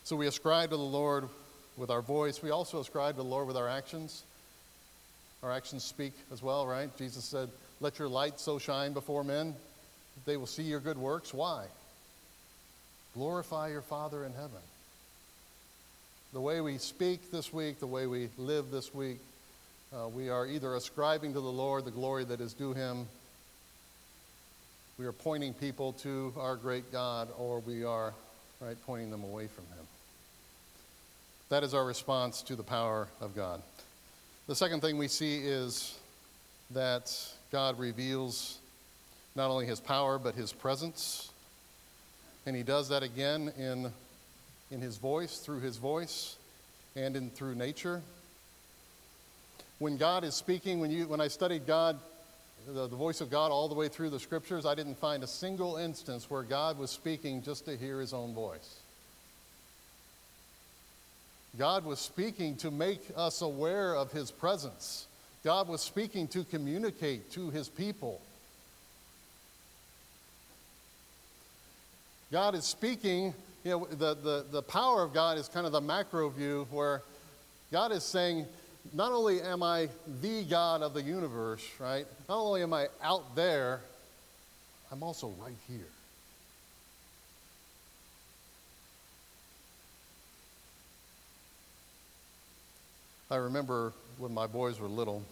[0.04, 1.30] So we ascribe to the Lord
[1.78, 2.42] with our voice.
[2.42, 4.24] We also ascribe to the Lord with our actions.
[5.44, 6.96] Our actions speak as well, right?
[6.98, 7.50] Jesus said,
[7.82, 9.56] Let your light so shine before men,
[10.26, 11.34] they will see your good works.
[11.34, 11.66] Why?
[13.16, 14.62] Glorify your Father in heaven.
[16.34, 19.20] The way we speak this week, the way we live this week,
[19.94, 23.08] uh, we are either ascribing to the Lord the glory that is due him,
[24.98, 28.14] we are pointing people to our great God, or we are
[28.62, 29.86] right, pointing them away from him.
[31.50, 33.62] That is our response to the power of God.
[34.48, 36.00] The second thing we see is
[36.72, 37.14] that
[37.52, 38.60] God reveals
[39.36, 41.30] not only his power, but his presence.
[42.46, 43.92] And he does that again in,
[44.72, 46.38] in his voice, through his voice,
[46.96, 48.02] and in, through nature.
[49.80, 52.00] When God is speaking, when, you, when I studied God,
[52.68, 55.28] the, the voice of God all the way through the scriptures, I didn't find a
[55.28, 58.80] single instance where God was speaking just to hear his own voice.
[61.58, 65.08] God was speaking to make us aware of his presence.
[65.44, 68.20] God was speaking to communicate to his people.
[72.32, 75.82] God is speaking you know, the, the, the power of God is kind of the
[75.82, 77.02] macro view where
[77.72, 78.46] God is saying,
[78.94, 79.90] not only am I
[80.22, 82.06] the God of the universe, right?
[82.30, 83.82] Not only am I out there,
[84.92, 85.88] I'm also right here.
[93.32, 95.24] I remember when my boys were little,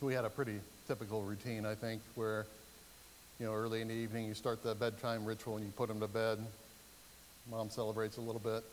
[0.00, 2.46] we had a pretty typical routine, I think, where,
[3.38, 6.00] you know, early in the evening you start the bedtime ritual and you put them
[6.00, 6.38] to bed.
[7.50, 8.64] Mom celebrates a little bit.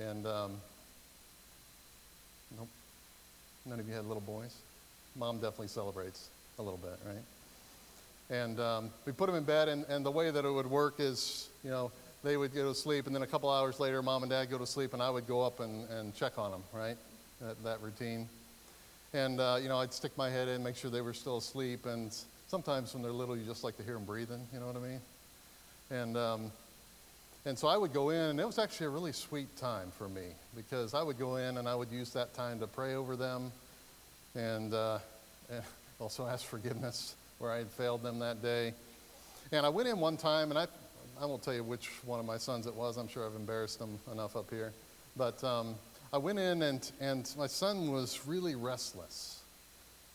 [0.00, 0.52] And, um,
[2.56, 2.68] nope,
[3.66, 4.54] none of you had little boys.
[5.16, 6.28] Mom definitely celebrates
[6.58, 7.22] a little bit, right?
[8.30, 10.94] And um, we put them in bed, and, and the way that it would work
[10.98, 11.90] is, you know,
[12.24, 14.58] they would go to sleep, and then a couple hours later, mom and dad go
[14.58, 16.96] to sleep, and I would go up and, and check on them, right?
[17.42, 18.28] that, that routine.
[19.12, 21.86] And, uh, you know, I'd stick my head in, make sure they were still asleep.
[21.86, 22.14] And
[22.48, 24.80] sometimes when they're little, you just like to hear them breathing, you know what I
[24.80, 25.00] mean?
[25.90, 26.52] And, um,
[27.44, 30.08] and so I would go in, and it was actually a really sweet time for
[30.08, 33.16] me because I would go in and I would use that time to pray over
[33.16, 33.50] them
[34.34, 34.98] and, uh,
[35.50, 35.62] and
[35.98, 38.74] also ask forgiveness where I had failed them that day.
[39.50, 40.66] And I went in one time, and I,
[41.20, 42.96] I won't tell you which one of my sons it was.
[42.96, 44.72] I'm sure I've embarrassed them enough up here.
[45.16, 45.74] But um,
[46.12, 49.42] I went in and, and my son was really restless,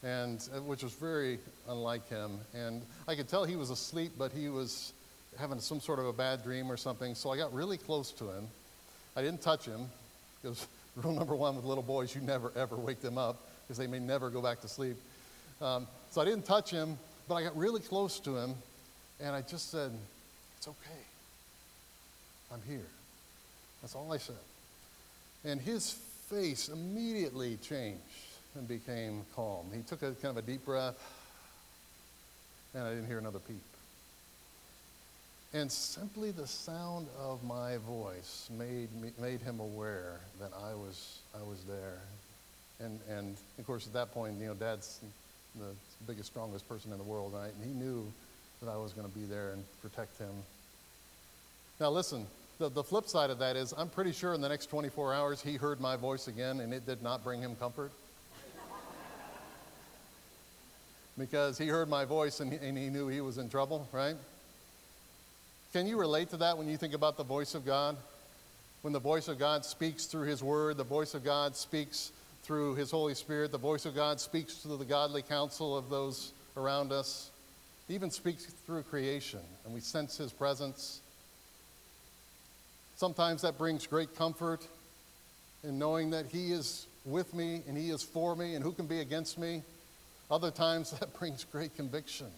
[0.01, 2.39] and, uh, which was very unlike him.
[2.55, 4.93] And I could tell he was asleep, but he was
[5.37, 7.15] having some sort of a bad dream or something.
[7.15, 8.47] So I got really close to him.
[9.15, 9.87] I didn't touch him
[10.41, 13.87] because rule number one with little boys, you never ever wake them up because they
[13.87, 14.97] may never go back to sleep.
[15.61, 18.53] Um, so I didn't touch him, but I got really close to him,
[19.19, 19.91] and I just said,
[20.57, 21.01] It's okay.
[22.53, 22.85] I'm here.
[23.81, 24.35] That's all I said.
[25.43, 25.93] And his
[26.29, 28.01] face immediately changed
[28.55, 29.65] and became calm.
[29.73, 30.95] He took a kind of a deep breath,
[32.73, 33.61] and I didn't hear another peep.
[35.53, 41.19] And simply the sound of my voice made, me, made him aware that I was,
[41.33, 42.01] I was there.
[42.79, 44.99] And, and of course, at that point, you know, Dad's
[45.55, 45.73] the
[46.05, 47.51] biggest, strongest person in the world, right?
[47.53, 48.11] And he knew
[48.61, 50.33] that I was going to be there and protect him.
[51.79, 52.27] Now, listen,
[52.59, 55.41] the, the flip side of that is, I'm pretty sure in the next 24 hours
[55.41, 57.91] he heard my voice again and it did not bring him comfort.
[61.17, 64.15] because he heard my voice and and he knew he was in trouble, right?
[65.77, 67.97] Can you relate to that when you think about the voice of God?
[68.81, 72.11] When the voice of God speaks through his word, the voice of God speaks
[72.41, 76.33] through his Holy Spirit, the voice of God speaks to the godly counsel of those
[76.57, 77.29] around us,
[77.87, 81.01] he even speaks through creation, and we sense his presence.
[82.95, 84.65] Sometimes that brings great comfort
[85.63, 88.87] in knowing that He is with me and He is for me and who can
[88.87, 89.61] be against me.
[90.31, 92.31] Other times that brings great conviction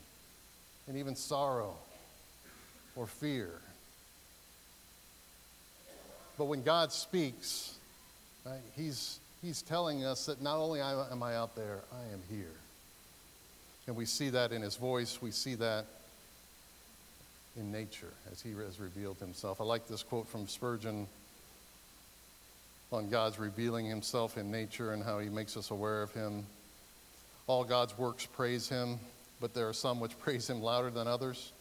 [0.89, 1.77] and even sorrow
[2.99, 3.49] or fear.
[6.37, 7.75] But when God speaks,
[8.45, 12.55] right, he's, he's telling us that not only am I out there, I am here.
[13.87, 15.85] And we see that in His voice, we see that
[17.57, 19.59] in nature as he has revealed himself.
[19.59, 21.07] I like this quote from Spurgeon
[22.91, 26.45] on God's revealing himself in nature and how he makes us aware of him.
[27.47, 28.99] All God's works praise him,
[29.41, 31.51] but there are some which praise him louder than others.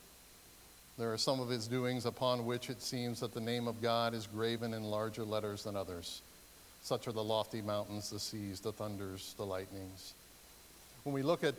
[0.99, 4.14] There are some of his doings upon which it seems that the name of God
[4.14, 6.22] is graven in larger letters than others.
[6.82, 10.14] Such are the lofty mountains, the seas, the thunders, the lightnings.
[11.05, 11.55] When we look at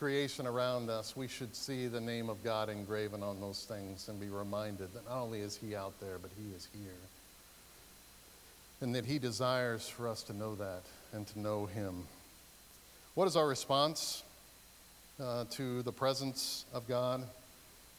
[0.00, 4.18] creation around us, we should see the name of God engraven on those things and
[4.18, 6.90] be reminded that not only is He out there, but He is here.
[8.80, 10.82] And that He desires for us to know that
[11.12, 12.04] and to know Him.
[13.14, 14.24] What is our response
[15.22, 17.22] uh, to the presence of God?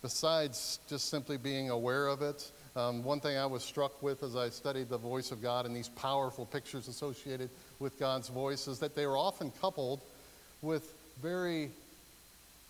[0.02, 4.36] Besides just simply being aware of it, um, one thing I was struck with as
[4.36, 7.50] I studied the voice of God and these powerful pictures associated
[7.80, 10.02] with God's voice is that they were often coupled
[10.62, 11.70] with very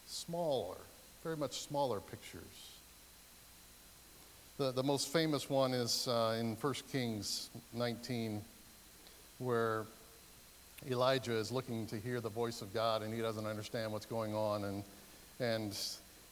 [0.08, 0.76] smaller,
[1.24, 2.72] very much smaller pictures.
[4.58, 8.42] The, the most famous one is uh, in 1 Kings 19,
[9.40, 9.86] where
[10.90, 14.34] Elijah is looking to hear the voice of God and he doesn't understand what's going
[14.34, 14.64] on.
[14.64, 14.84] And,
[15.40, 15.78] and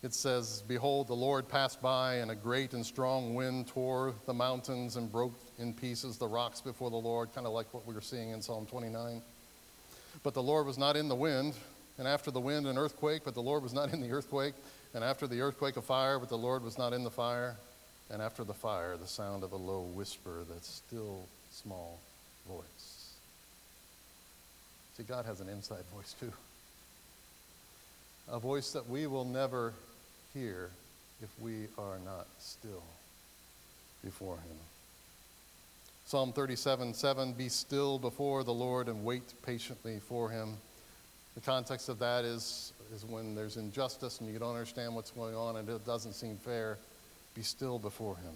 [0.01, 4.33] it says, Behold, the Lord passed by, and a great and strong wind tore the
[4.33, 7.93] mountains and broke in pieces the rocks before the Lord, kind of like what we
[7.93, 9.21] were seeing in Psalm 29.
[10.23, 11.53] But the Lord was not in the wind,
[11.97, 14.53] and after the wind, an earthquake, but the Lord was not in the earthquake.
[14.93, 17.57] And after the earthquake, a fire, but the Lord was not in the fire.
[18.09, 21.99] And after the fire, the sound of a low whisper, that still small
[22.47, 23.13] voice.
[24.97, 26.31] See, God has an inside voice too.
[28.31, 29.73] A voice that we will never
[30.33, 30.69] hear
[31.21, 32.83] if we are not still.
[34.03, 34.57] before him.
[36.05, 40.57] Psalm 37 7 Be still before the Lord and wait patiently for him.
[41.35, 45.35] The context of that is, is when there's injustice and you don't understand what's going
[45.35, 46.77] on and it doesn't seem fair,
[47.35, 48.33] be still before him.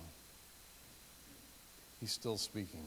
[2.00, 2.84] He's still speaking.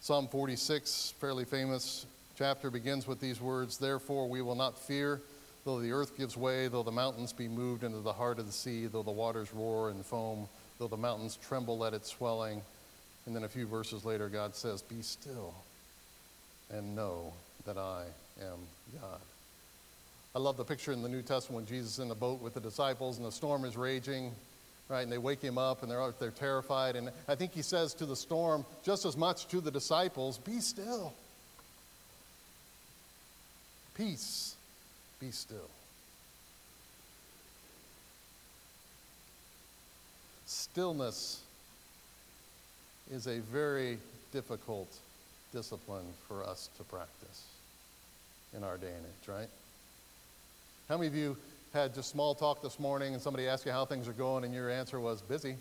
[0.00, 2.06] Psalm 46, fairly famous
[2.38, 5.20] chapter, begins with these words Therefore, we will not fear,
[5.66, 8.52] though the earth gives way, though the mountains be moved into the heart of the
[8.52, 10.48] sea, though the waters roar and foam,
[10.78, 12.62] though the mountains tremble at its swelling.
[13.26, 15.52] And then a few verses later, God says, Be still
[16.70, 17.32] and know
[17.66, 18.04] that I
[18.40, 18.58] am
[19.02, 19.20] God.
[20.36, 22.54] I love the picture in the New Testament when Jesus is in the boat with
[22.54, 24.32] the disciples and the storm is raging,
[24.88, 25.00] right?
[25.00, 26.94] And they wake him up and they're, they're terrified.
[26.94, 30.60] And I think he says to the storm, just as much to the disciples, Be
[30.60, 31.12] still.
[33.94, 34.55] Peace,
[35.20, 35.70] be still.
[40.46, 41.40] Stillness
[43.10, 43.98] is a very
[44.32, 44.88] difficult
[45.52, 47.44] discipline for us to practice
[48.56, 49.48] in our day and age, right?
[50.88, 51.36] How many of you
[51.72, 54.54] had just small talk this morning and somebody asked you how things are going and
[54.54, 55.56] your answer was busy?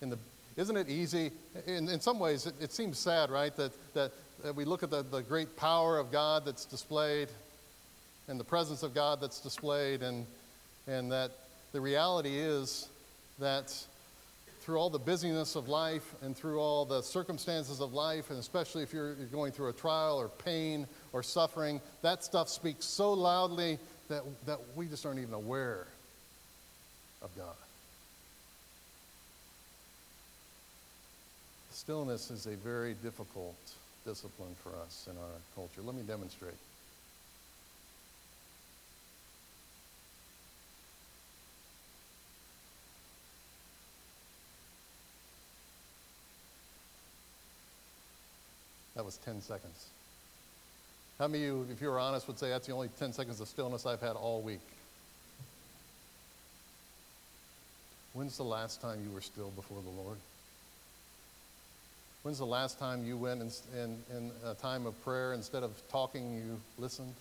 [0.00, 0.18] In the,
[0.56, 1.30] isn't it easy?
[1.66, 3.54] In, in some ways, it, it seems sad, right?
[3.56, 4.12] That, that,
[4.44, 7.28] that we look at the, the great power of God that's displayed
[8.28, 10.26] and the presence of God that's displayed, and,
[10.86, 11.32] and that
[11.72, 12.88] the reality is
[13.38, 13.74] that
[14.60, 18.82] through all the busyness of life and through all the circumstances of life, and especially
[18.82, 23.12] if you're, you're going through a trial or pain or suffering, that stuff speaks so
[23.12, 23.78] loudly
[24.08, 25.86] that, that we just aren't even aware
[27.22, 27.54] of God.
[31.82, 33.56] Stillness is a very difficult
[34.06, 35.82] discipline for us in our culture.
[35.82, 36.54] Let me demonstrate.
[48.94, 49.88] That was 10 seconds.
[51.18, 53.40] How many of you, if you were honest, would say that's the only 10 seconds
[53.40, 54.60] of stillness I've had all week?
[58.12, 60.18] When's the last time you were still before the Lord?
[62.22, 65.72] When's the last time you went in, in, in a time of prayer, instead of
[65.88, 67.14] talking, you listened?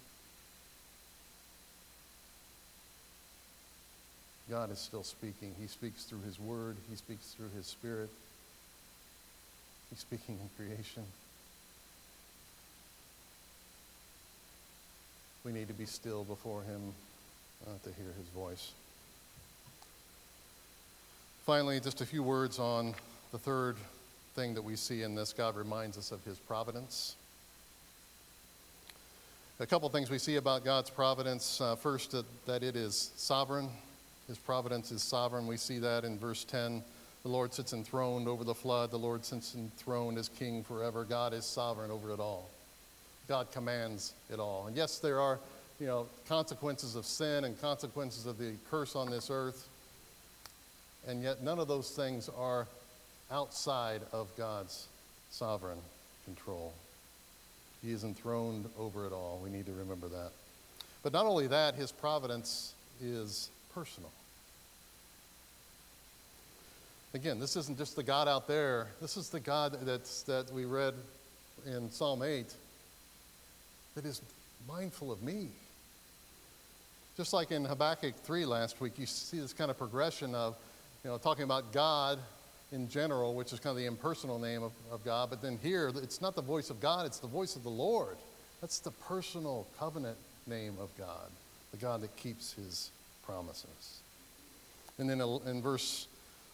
[4.47, 5.55] God is still speaking.
[5.59, 8.09] He speaks through His Word, He speaks through His Spirit,
[9.89, 11.03] He's speaking in creation.
[15.43, 16.93] We need to be still before Him
[17.65, 18.73] uh, to hear His voice.
[21.45, 22.93] Finally, just a few words on
[23.31, 23.77] the third
[24.35, 25.33] thing that we see in this.
[25.33, 27.15] God reminds us of His providence.
[29.59, 31.61] A couple things we see about God's providence.
[31.61, 33.69] Uh, first, that, that it is sovereign.
[34.27, 35.45] His providence is sovereign.
[35.45, 36.81] We see that in verse 10.
[37.23, 38.89] The Lord sits enthroned over the flood.
[38.89, 41.03] The Lord sits enthroned as king forever.
[41.03, 42.49] God is sovereign over it all.
[43.27, 44.65] God commands it all.
[44.65, 45.37] And yes, there are,
[45.79, 49.67] you know, consequences of sin and consequences of the curse on this earth.
[51.07, 52.65] And yet none of those things are
[53.31, 54.87] outside of God's
[55.29, 55.79] sovereign
[56.25, 56.73] control.
[57.83, 59.39] He is enthroned over it all.
[59.43, 60.31] We need to remember that.
[61.03, 64.11] But not only that, his providence is personal.
[67.13, 68.87] Again, this isn't just the God out there.
[69.01, 70.93] This is the God that's, that we read
[71.65, 72.45] in Psalm 8
[73.95, 74.21] that is
[74.67, 75.49] mindful of me.
[77.17, 80.55] Just like in Habakkuk 3 last week, you see this kind of progression of,
[81.03, 82.19] you know, talking about God
[82.71, 85.91] in general, which is kind of the impersonal name of, of God, but then here,
[85.95, 88.17] it's not the voice of God, it's the voice of the Lord.
[88.61, 90.17] That's the personal covenant
[90.47, 91.29] name of God,
[91.71, 92.91] the God that keeps his
[93.25, 94.01] promises.
[94.97, 96.07] And then in verse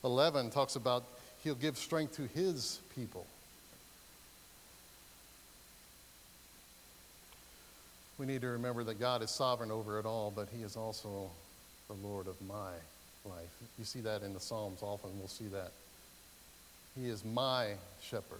[0.03, 1.03] 11 talks about
[1.43, 3.25] he'll give strength to his people.
[8.17, 11.29] we need to remember that God is sovereign over it all, but He is also
[11.87, 12.71] the Lord of my
[13.25, 13.49] life.
[13.77, 15.11] You see that in the Psalms often.
[15.19, 15.71] We'll see that.
[16.99, 18.39] He is my shepherd,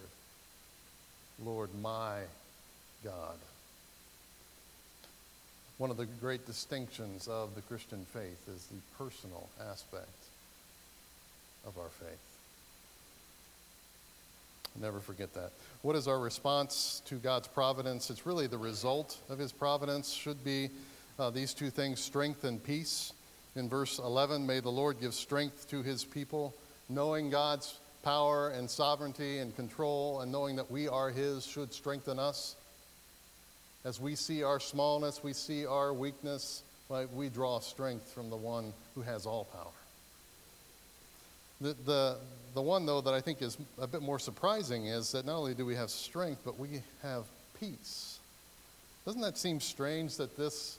[1.44, 2.20] Lord, my
[3.04, 3.36] God.
[5.76, 10.08] One of the great distinctions of the Christian faith is the personal aspect
[11.64, 12.18] of our faith.
[14.80, 15.52] Never forget that.
[15.82, 18.10] What is our response to God's providence?
[18.10, 20.70] It's really the result of His providence, should be
[21.18, 23.12] uh, these two things strength and peace.
[23.54, 26.54] In verse 11, may the Lord give strength to His people,
[26.88, 27.78] knowing God's
[28.08, 32.56] power and sovereignty and control, and knowing that we are His should strengthen us.
[33.84, 37.06] As we see our smallness, we see our weakness, right?
[37.12, 39.78] We draw strength from the one who has all power.
[41.60, 42.16] The, the,
[42.54, 45.52] the one, though, that I think is a bit more surprising is that not only
[45.52, 47.24] do we have strength, but we have
[47.60, 48.20] peace.
[49.04, 50.78] Doesn't that seem strange that this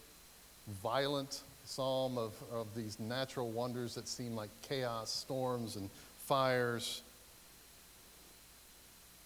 [0.82, 5.92] violent psalm of, of these natural wonders that seem like chaos, storms, and
[6.26, 7.04] fires,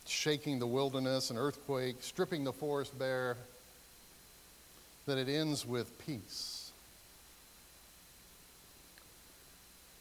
[0.06, 3.38] shaking the wilderness, an earthquake, stripping the forest bare,
[5.06, 6.72] that it ends with peace.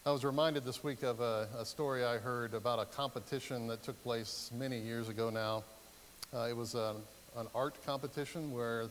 [0.04, 3.84] I was reminded this week of a, a, story I heard about a competition that
[3.84, 5.62] took place many years ago now.
[6.34, 6.96] Uh, it was a,
[7.36, 8.86] an art competition where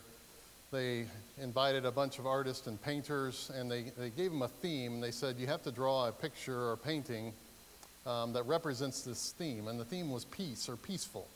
[0.72, 1.04] they
[1.38, 5.02] invited a bunch of artists and painters and they, they gave them a theme.
[5.02, 7.34] They said, You have to draw a picture or a painting
[8.06, 9.68] um, that represents this theme.
[9.68, 11.26] And the theme was peace or peaceful.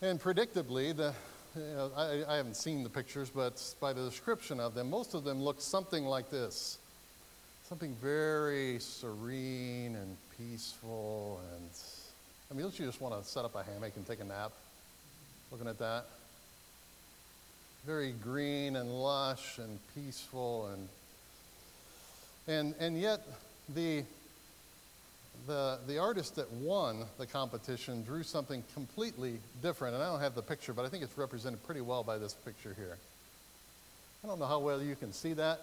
[0.00, 1.14] And predictably, the,
[1.56, 5.14] you know, I, I haven't seen the pictures, but by the description of them, most
[5.14, 6.78] of them look something like this
[7.72, 11.40] something very serene and peaceful.
[11.54, 11.70] And
[12.50, 14.52] I mean, don't you just want to set up a hammock and take a nap
[15.50, 16.04] looking at that?
[17.86, 20.88] Very green and lush and peaceful and
[22.46, 23.26] and and yet
[23.74, 24.04] the
[25.46, 29.94] the, the artist that won the competition drew something completely different.
[29.94, 32.34] And I don't have the picture, but I think it's represented pretty well by this
[32.34, 32.96] picture here.
[34.22, 35.60] I don't know how well you can see that.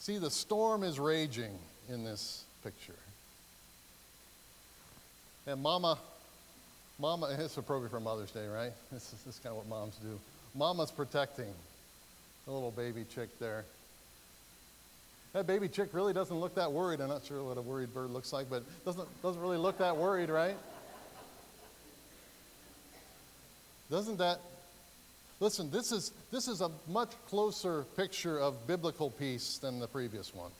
[0.00, 1.56] See, the storm is raging
[1.88, 2.92] in this picture.
[5.46, 5.98] And Mama,
[6.98, 8.72] Mama, it's appropriate for Mother's Day, right?
[8.90, 10.18] This is, this is kind of what moms do.
[10.54, 11.52] Mama's protecting
[12.44, 13.64] the little baby chick there.
[15.34, 17.00] That baby chick really doesn't look that worried.
[17.00, 19.96] I'm not sure what a worried bird looks like, but doesn't, doesn't really look that
[19.96, 20.54] worried, right?
[23.90, 24.38] Doesn't that?
[25.40, 30.32] Listen, this is, this is a much closer picture of biblical peace than the previous
[30.32, 30.52] one.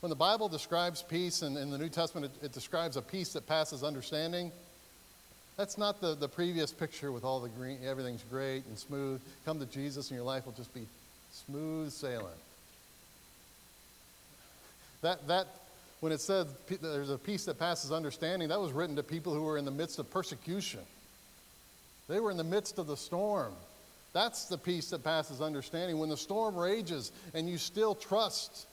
[0.00, 3.34] When the Bible describes peace, and in the New Testament it, it describes a peace
[3.34, 4.52] that passes understanding,
[5.58, 9.20] that's not the, the previous picture with all the green, everything's great and smooth.
[9.44, 10.86] Come to Jesus and your life will just be
[11.30, 12.38] smooth sailing.
[15.02, 15.46] That, that,
[16.00, 16.46] when it said
[16.80, 19.70] there's a peace that passes understanding, that was written to people who were in the
[19.70, 20.80] midst of persecution.
[22.08, 23.52] They were in the midst of the storm.
[24.12, 25.98] That's the peace that passes understanding.
[25.98, 28.66] When the storm rages and you still trust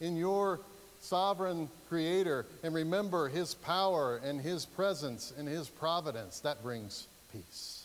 [0.00, 0.60] in your
[1.00, 7.75] sovereign creator and remember his power and his presence and his providence, that brings peace.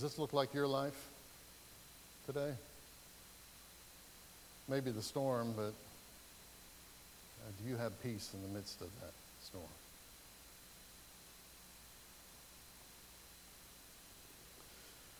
[0.00, 0.96] Does this look like your life
[2.24, 2.52] today?
[4.66, 5.74] Maybe the storm, but
[7.42, 9.12] uh, do you have peace in the midst of that
[9.44, 9.62] storm?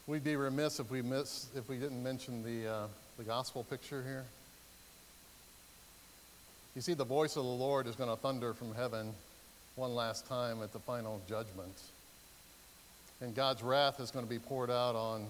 [0.07, 2.87] We'd be remiss if we miss if we didn't mention the uh,
[3.19, 4.25] the gospel picture here.
[6.75, 9.13] You see, the voice of the Lord is going to thunder from heaven
[9.77, 11.77] one last time at the final judgment
[13.21, 15.27] and God's wrath is going to be poured out on,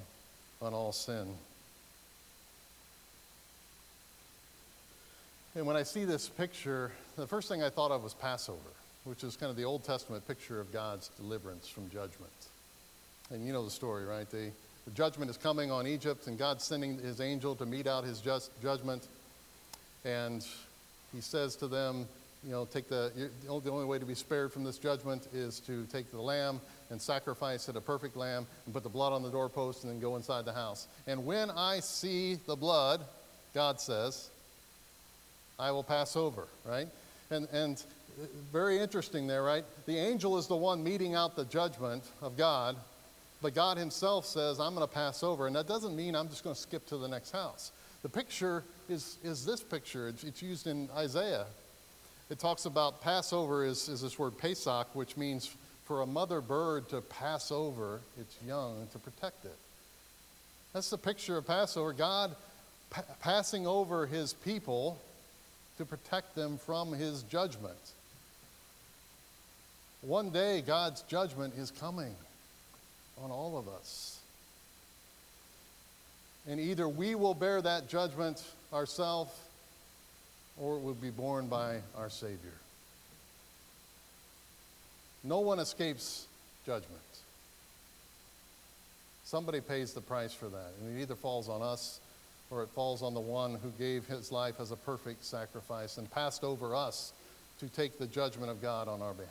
[0.63, 1.27] on all sin.
[5.57, 8.59] And when I see this picture, the first thing I thought of was Passover,
[9.05, 12.31] which is kind of the Old Testament picture of God's deliverance from judgment.
[13.33, 14.31] And you know the story, right?
[14.31, 14.51] The,
[14.85, 18.21] the judgment is coming on Egypt, and God's sending his angel to mete out his
[18.21, 19.09] just judgment.
[20.05, 20.47] And
[21.13, 22.07] he says to them,
[22.45, 23.11] you know, take the,
[23.47, 26.61] the only way to be spared from this judgment is to take the lamb
[26.91, 30.01] and sacrifice at a perfect lamb, and put the blood on the doorpost and then
[30.01, 30.89] go inside the house.
[31.07, 33.03] And when I see the blood,
[33.55, 34.31] God says,
[35.59, 36.89] I will pass over, right?
[37.31, 37.83] And, and
[38.53, 39.65] very interesting there, right?
[39.87, 42.77] The angel is the one meting out the judgment of God,
[43.43, 45.47] but God Himself says, I'm going to pass over.
[45.47, 47.73] And that doesn't mean I'm just going to skip to the next house.
[48.03, 50.09] The picture is, is this picture.
[50.09, 51.47] It's, it's used in Isaiah.
[52.31, 55.55] It talks about Passover is, is this word Pesach, which means
[55.91, 59.57] for a mother bird to pass over its young to protect it.
[60.73, 61.93] That's the picture of Passover.
[61.93, 62.37] God
[62.91, 65.01] pa- passing over his people
[65.79, 67.75] to protect them from his judgment.
[70.03, 72.15] One day, God's judgment is coming
[73.21, 74.21] on all of us.
[76.47, 79.37] And either we will bear that judgment ourselves
[80.57, 82.60] or it will be borne by our Savior.
[85.23, 86.27] No one escapes
[86.67, 87.01] judgment.
[89.25, 90.73] Somebody pays the price for that.
[90.81, 92.01] And it either falls on us
[92.51, 96.11] or it falls on the one who gave his life as a perfect sacrifice and
[96.11, 97.13] passed over us
[97.61, 99.31] to take the judgment of God on our behalf.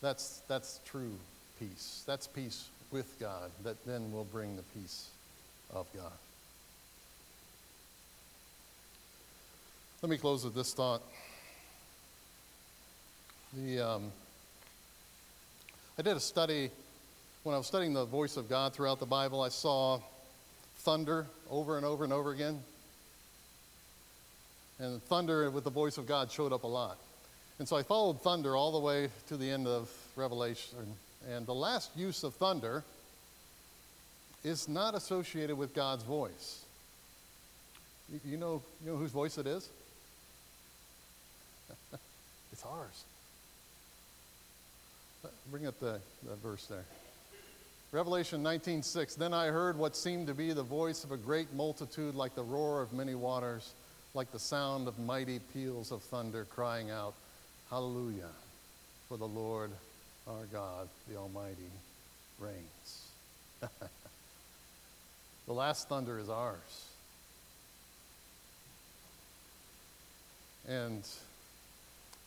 [0.00, 1.12] That's, that's true
[1.58, 2.04] peace.
[2.06, 5.08] That's peace with God that then will bring the peace
[5.74, 6.12] of God.
[10.00, 11.02] Let me close with this thought.
[13.56, 14.12] The, um,
[15.98, 16.70] I did a study
[17.44, 19.40] when I was studying the voice of God throughout the Bible.
[19.40, 20.00] I saw
[20.80, 22.60] thunder over and over and over again.
[24.78, 26.98] And thunder with the voice of God showed up a lot.
[27.58, 30.94] And so I followed thunder all the way to the end of Revelation.
[31.32, 32.84] And the last use of thunder
[34.44, 36.64] is not associated with God's voice.
[38.26, 39.70] You know, you know whose voice it is?
[42.52, 43.04] it's ours.
[45.50, 46.84] Bring up the, the verse there.
[47.90, 52.14] Revelation 19:6 Then I heard what seemed to be the voice of a great multitude
[52.14, 53.72] like the roar of many waters
[54.14, 57.14] like the sound of mighty peals of thunder crying out
[57.70, 58.30] hallelujah
[59.08, 59.70] for the Lord
[60.26, 61.70] our God the almighty
[62.38, 63.06] reigns.
[65.46, 66.88] the last thunder is ours.
[70.68, 71.02] And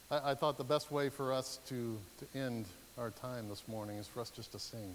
[0.09, 2.65] I, I, thought the best way for us to, to end
[3.01, 4.93] our time this morning is for us just to sing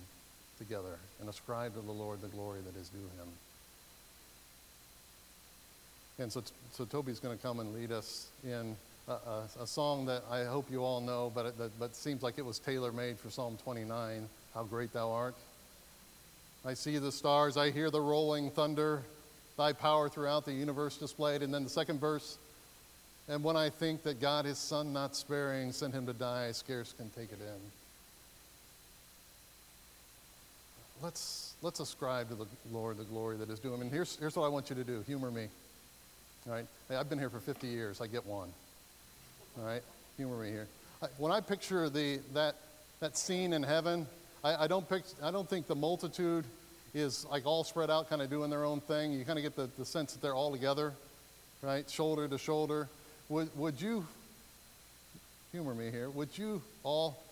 [0.58, 3.28] together and ascribe to the Lord the glory that is due him.
[6.20, 8.76] And so, so Toby's going to come and lead us in
[9.08, 12.38] a, a, a, song that I hope you all know, but it, but seems like
[12.38, 15.34] it was tailor made for Psalm 29 How Great Thou Art.
[16.64, 19.02] I see the stars, I hear the rolling thunder,
[19.58, 21.42] thy power throughout the universe displayed.
[21.42, 22.38] And then the second verse,
[23.28, 26.52] and when I think that God, his son not sparing, sent him to die, I
[26.52, 27.85] scarce can take it in.
[31.02, 33.80] Let's, let's ascribe to the Lord the glory that is due him.
[33.80, 35.48] And here's, here's what I want you to do humor me.
[36.46, 36.66] All right?
[36.88, 38.00] Hey, I've been here for 50 years.
[38.00, 38.48] I get one.
[39.58, 39.82] All right?
[40.16, 40.68] Humor me here.
[41.02, 42.56] I, when I picture the, that,
[43.00, 44.06] that scene in heaven,
[44.44, 46.44] I, I, don't pic, I don't think the multitude
[46.94, 49.12] is like all spread out, kind of doing their own thing.
[49.12, 50.92] You kind of get the, the sense that they're all together,
[51.62, 51.88] right?
[51.90, 52.88] Shoulder to shoulder.
[53.28, 54.06] Would, would you,
[55.52, 57.22] humor me here, would you all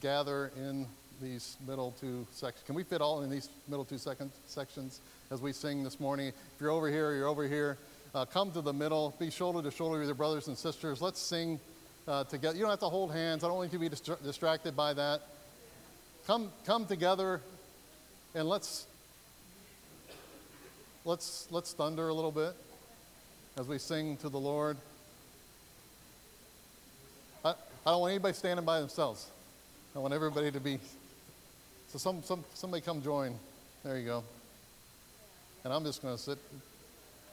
[0.00, 0.86] gather in
[1.20, 2.64] these middle two sections.
[2.66, 5.00] Can we fit all in these middle two second, sections
[5.30, 6.28] as we sing this morning?
[6.28, 7.76] If you're over here, you're over here.
[8.14, 9.14] Uh, come to the middle.
[9.18, 11.00] Be shoulder to shoulder with your brothers and sisters.
[11.00, 11.60] Let's sing
[12.08, 12.56] uh, together.
[12.56, 13.44] You don't have to hold hands.
[13.44, 15.20] I don't want you to be distra- distracted by that.
[16.26, 17.40] Come, come together,
[18.34, 18.86] and let's
[21.04, 22.54] let's let's thunder a little bit
[23.58, 24.76] as we sing to the Lord.
[27.44, 29.26] I, I don't want anybody standing by themselves.
[29.94, 30.78] I want everybody to be
[31.90, 33.34] so some, some, somebody come join.
[33.84, 34.22] There you go.
[35.64, 36.38] And I'm just going to sit,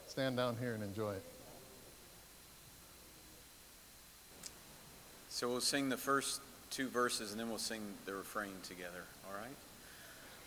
[0.07, 1.23] stand down here and enjoy it.
[5.29, 6.41] So we'll sing the first
[6.71, 9.55] two verses and then we'll sing the refrain together, all right?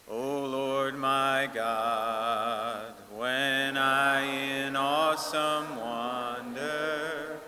[0.09, 4.25] O Lord my God, when I
[4.67, 7.39] in awesome wonder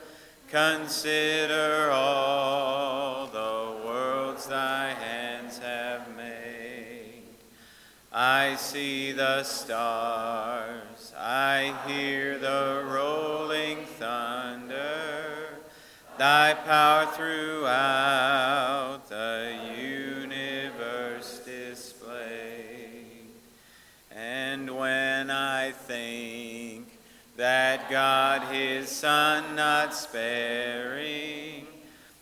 [0.49, 2.72] consider all
[8.63, 15.59] see the stars, I hear the rolling thunder,
[16.17, 23.27] thy power throughout the universe displayed.
[24.15, 26.87] And when I think
[27.37, 31.67] that God his Son not sparing,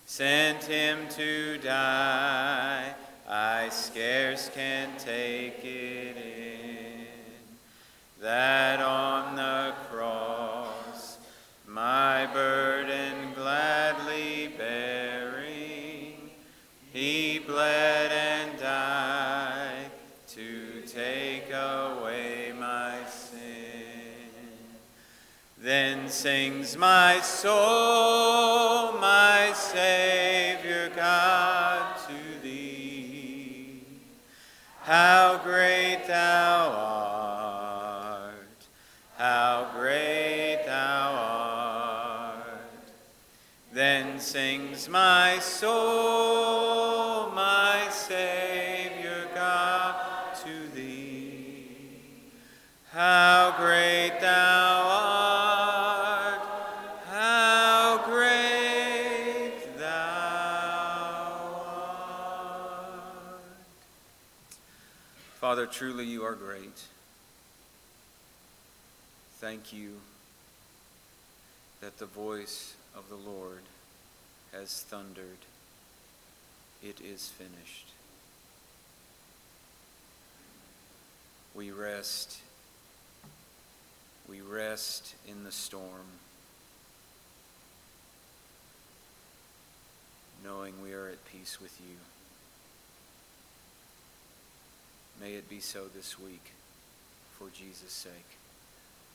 [0.06, 2.94] sent him to die,
[3.32, 5.59] I scarce can take
[8.40, 11.18] that on the cross
[11.68, 16.30] my burden gladly bearing,
[16.90, 19.90] he bled and died
[20.28, 24.30] to take away my sin.
[25.58, 28.39] Then sings my soul,
[69.50, 69.94] Thank you.
[71.80, 73.62] that the voice of the Lord
[74.52, 75.38] has thundered,
[76.84, 77.88] It is finished.
[81.52, 82.38] We rest.
[84.28, 86.06] We rest in the storm,
[90.44, 91.96] knowing we are at peace with you.
[95.20, 96.52] May it be so this week,
[97.36, 98.39] for Jesus' sake.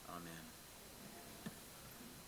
[0.09, 0.54] Amen.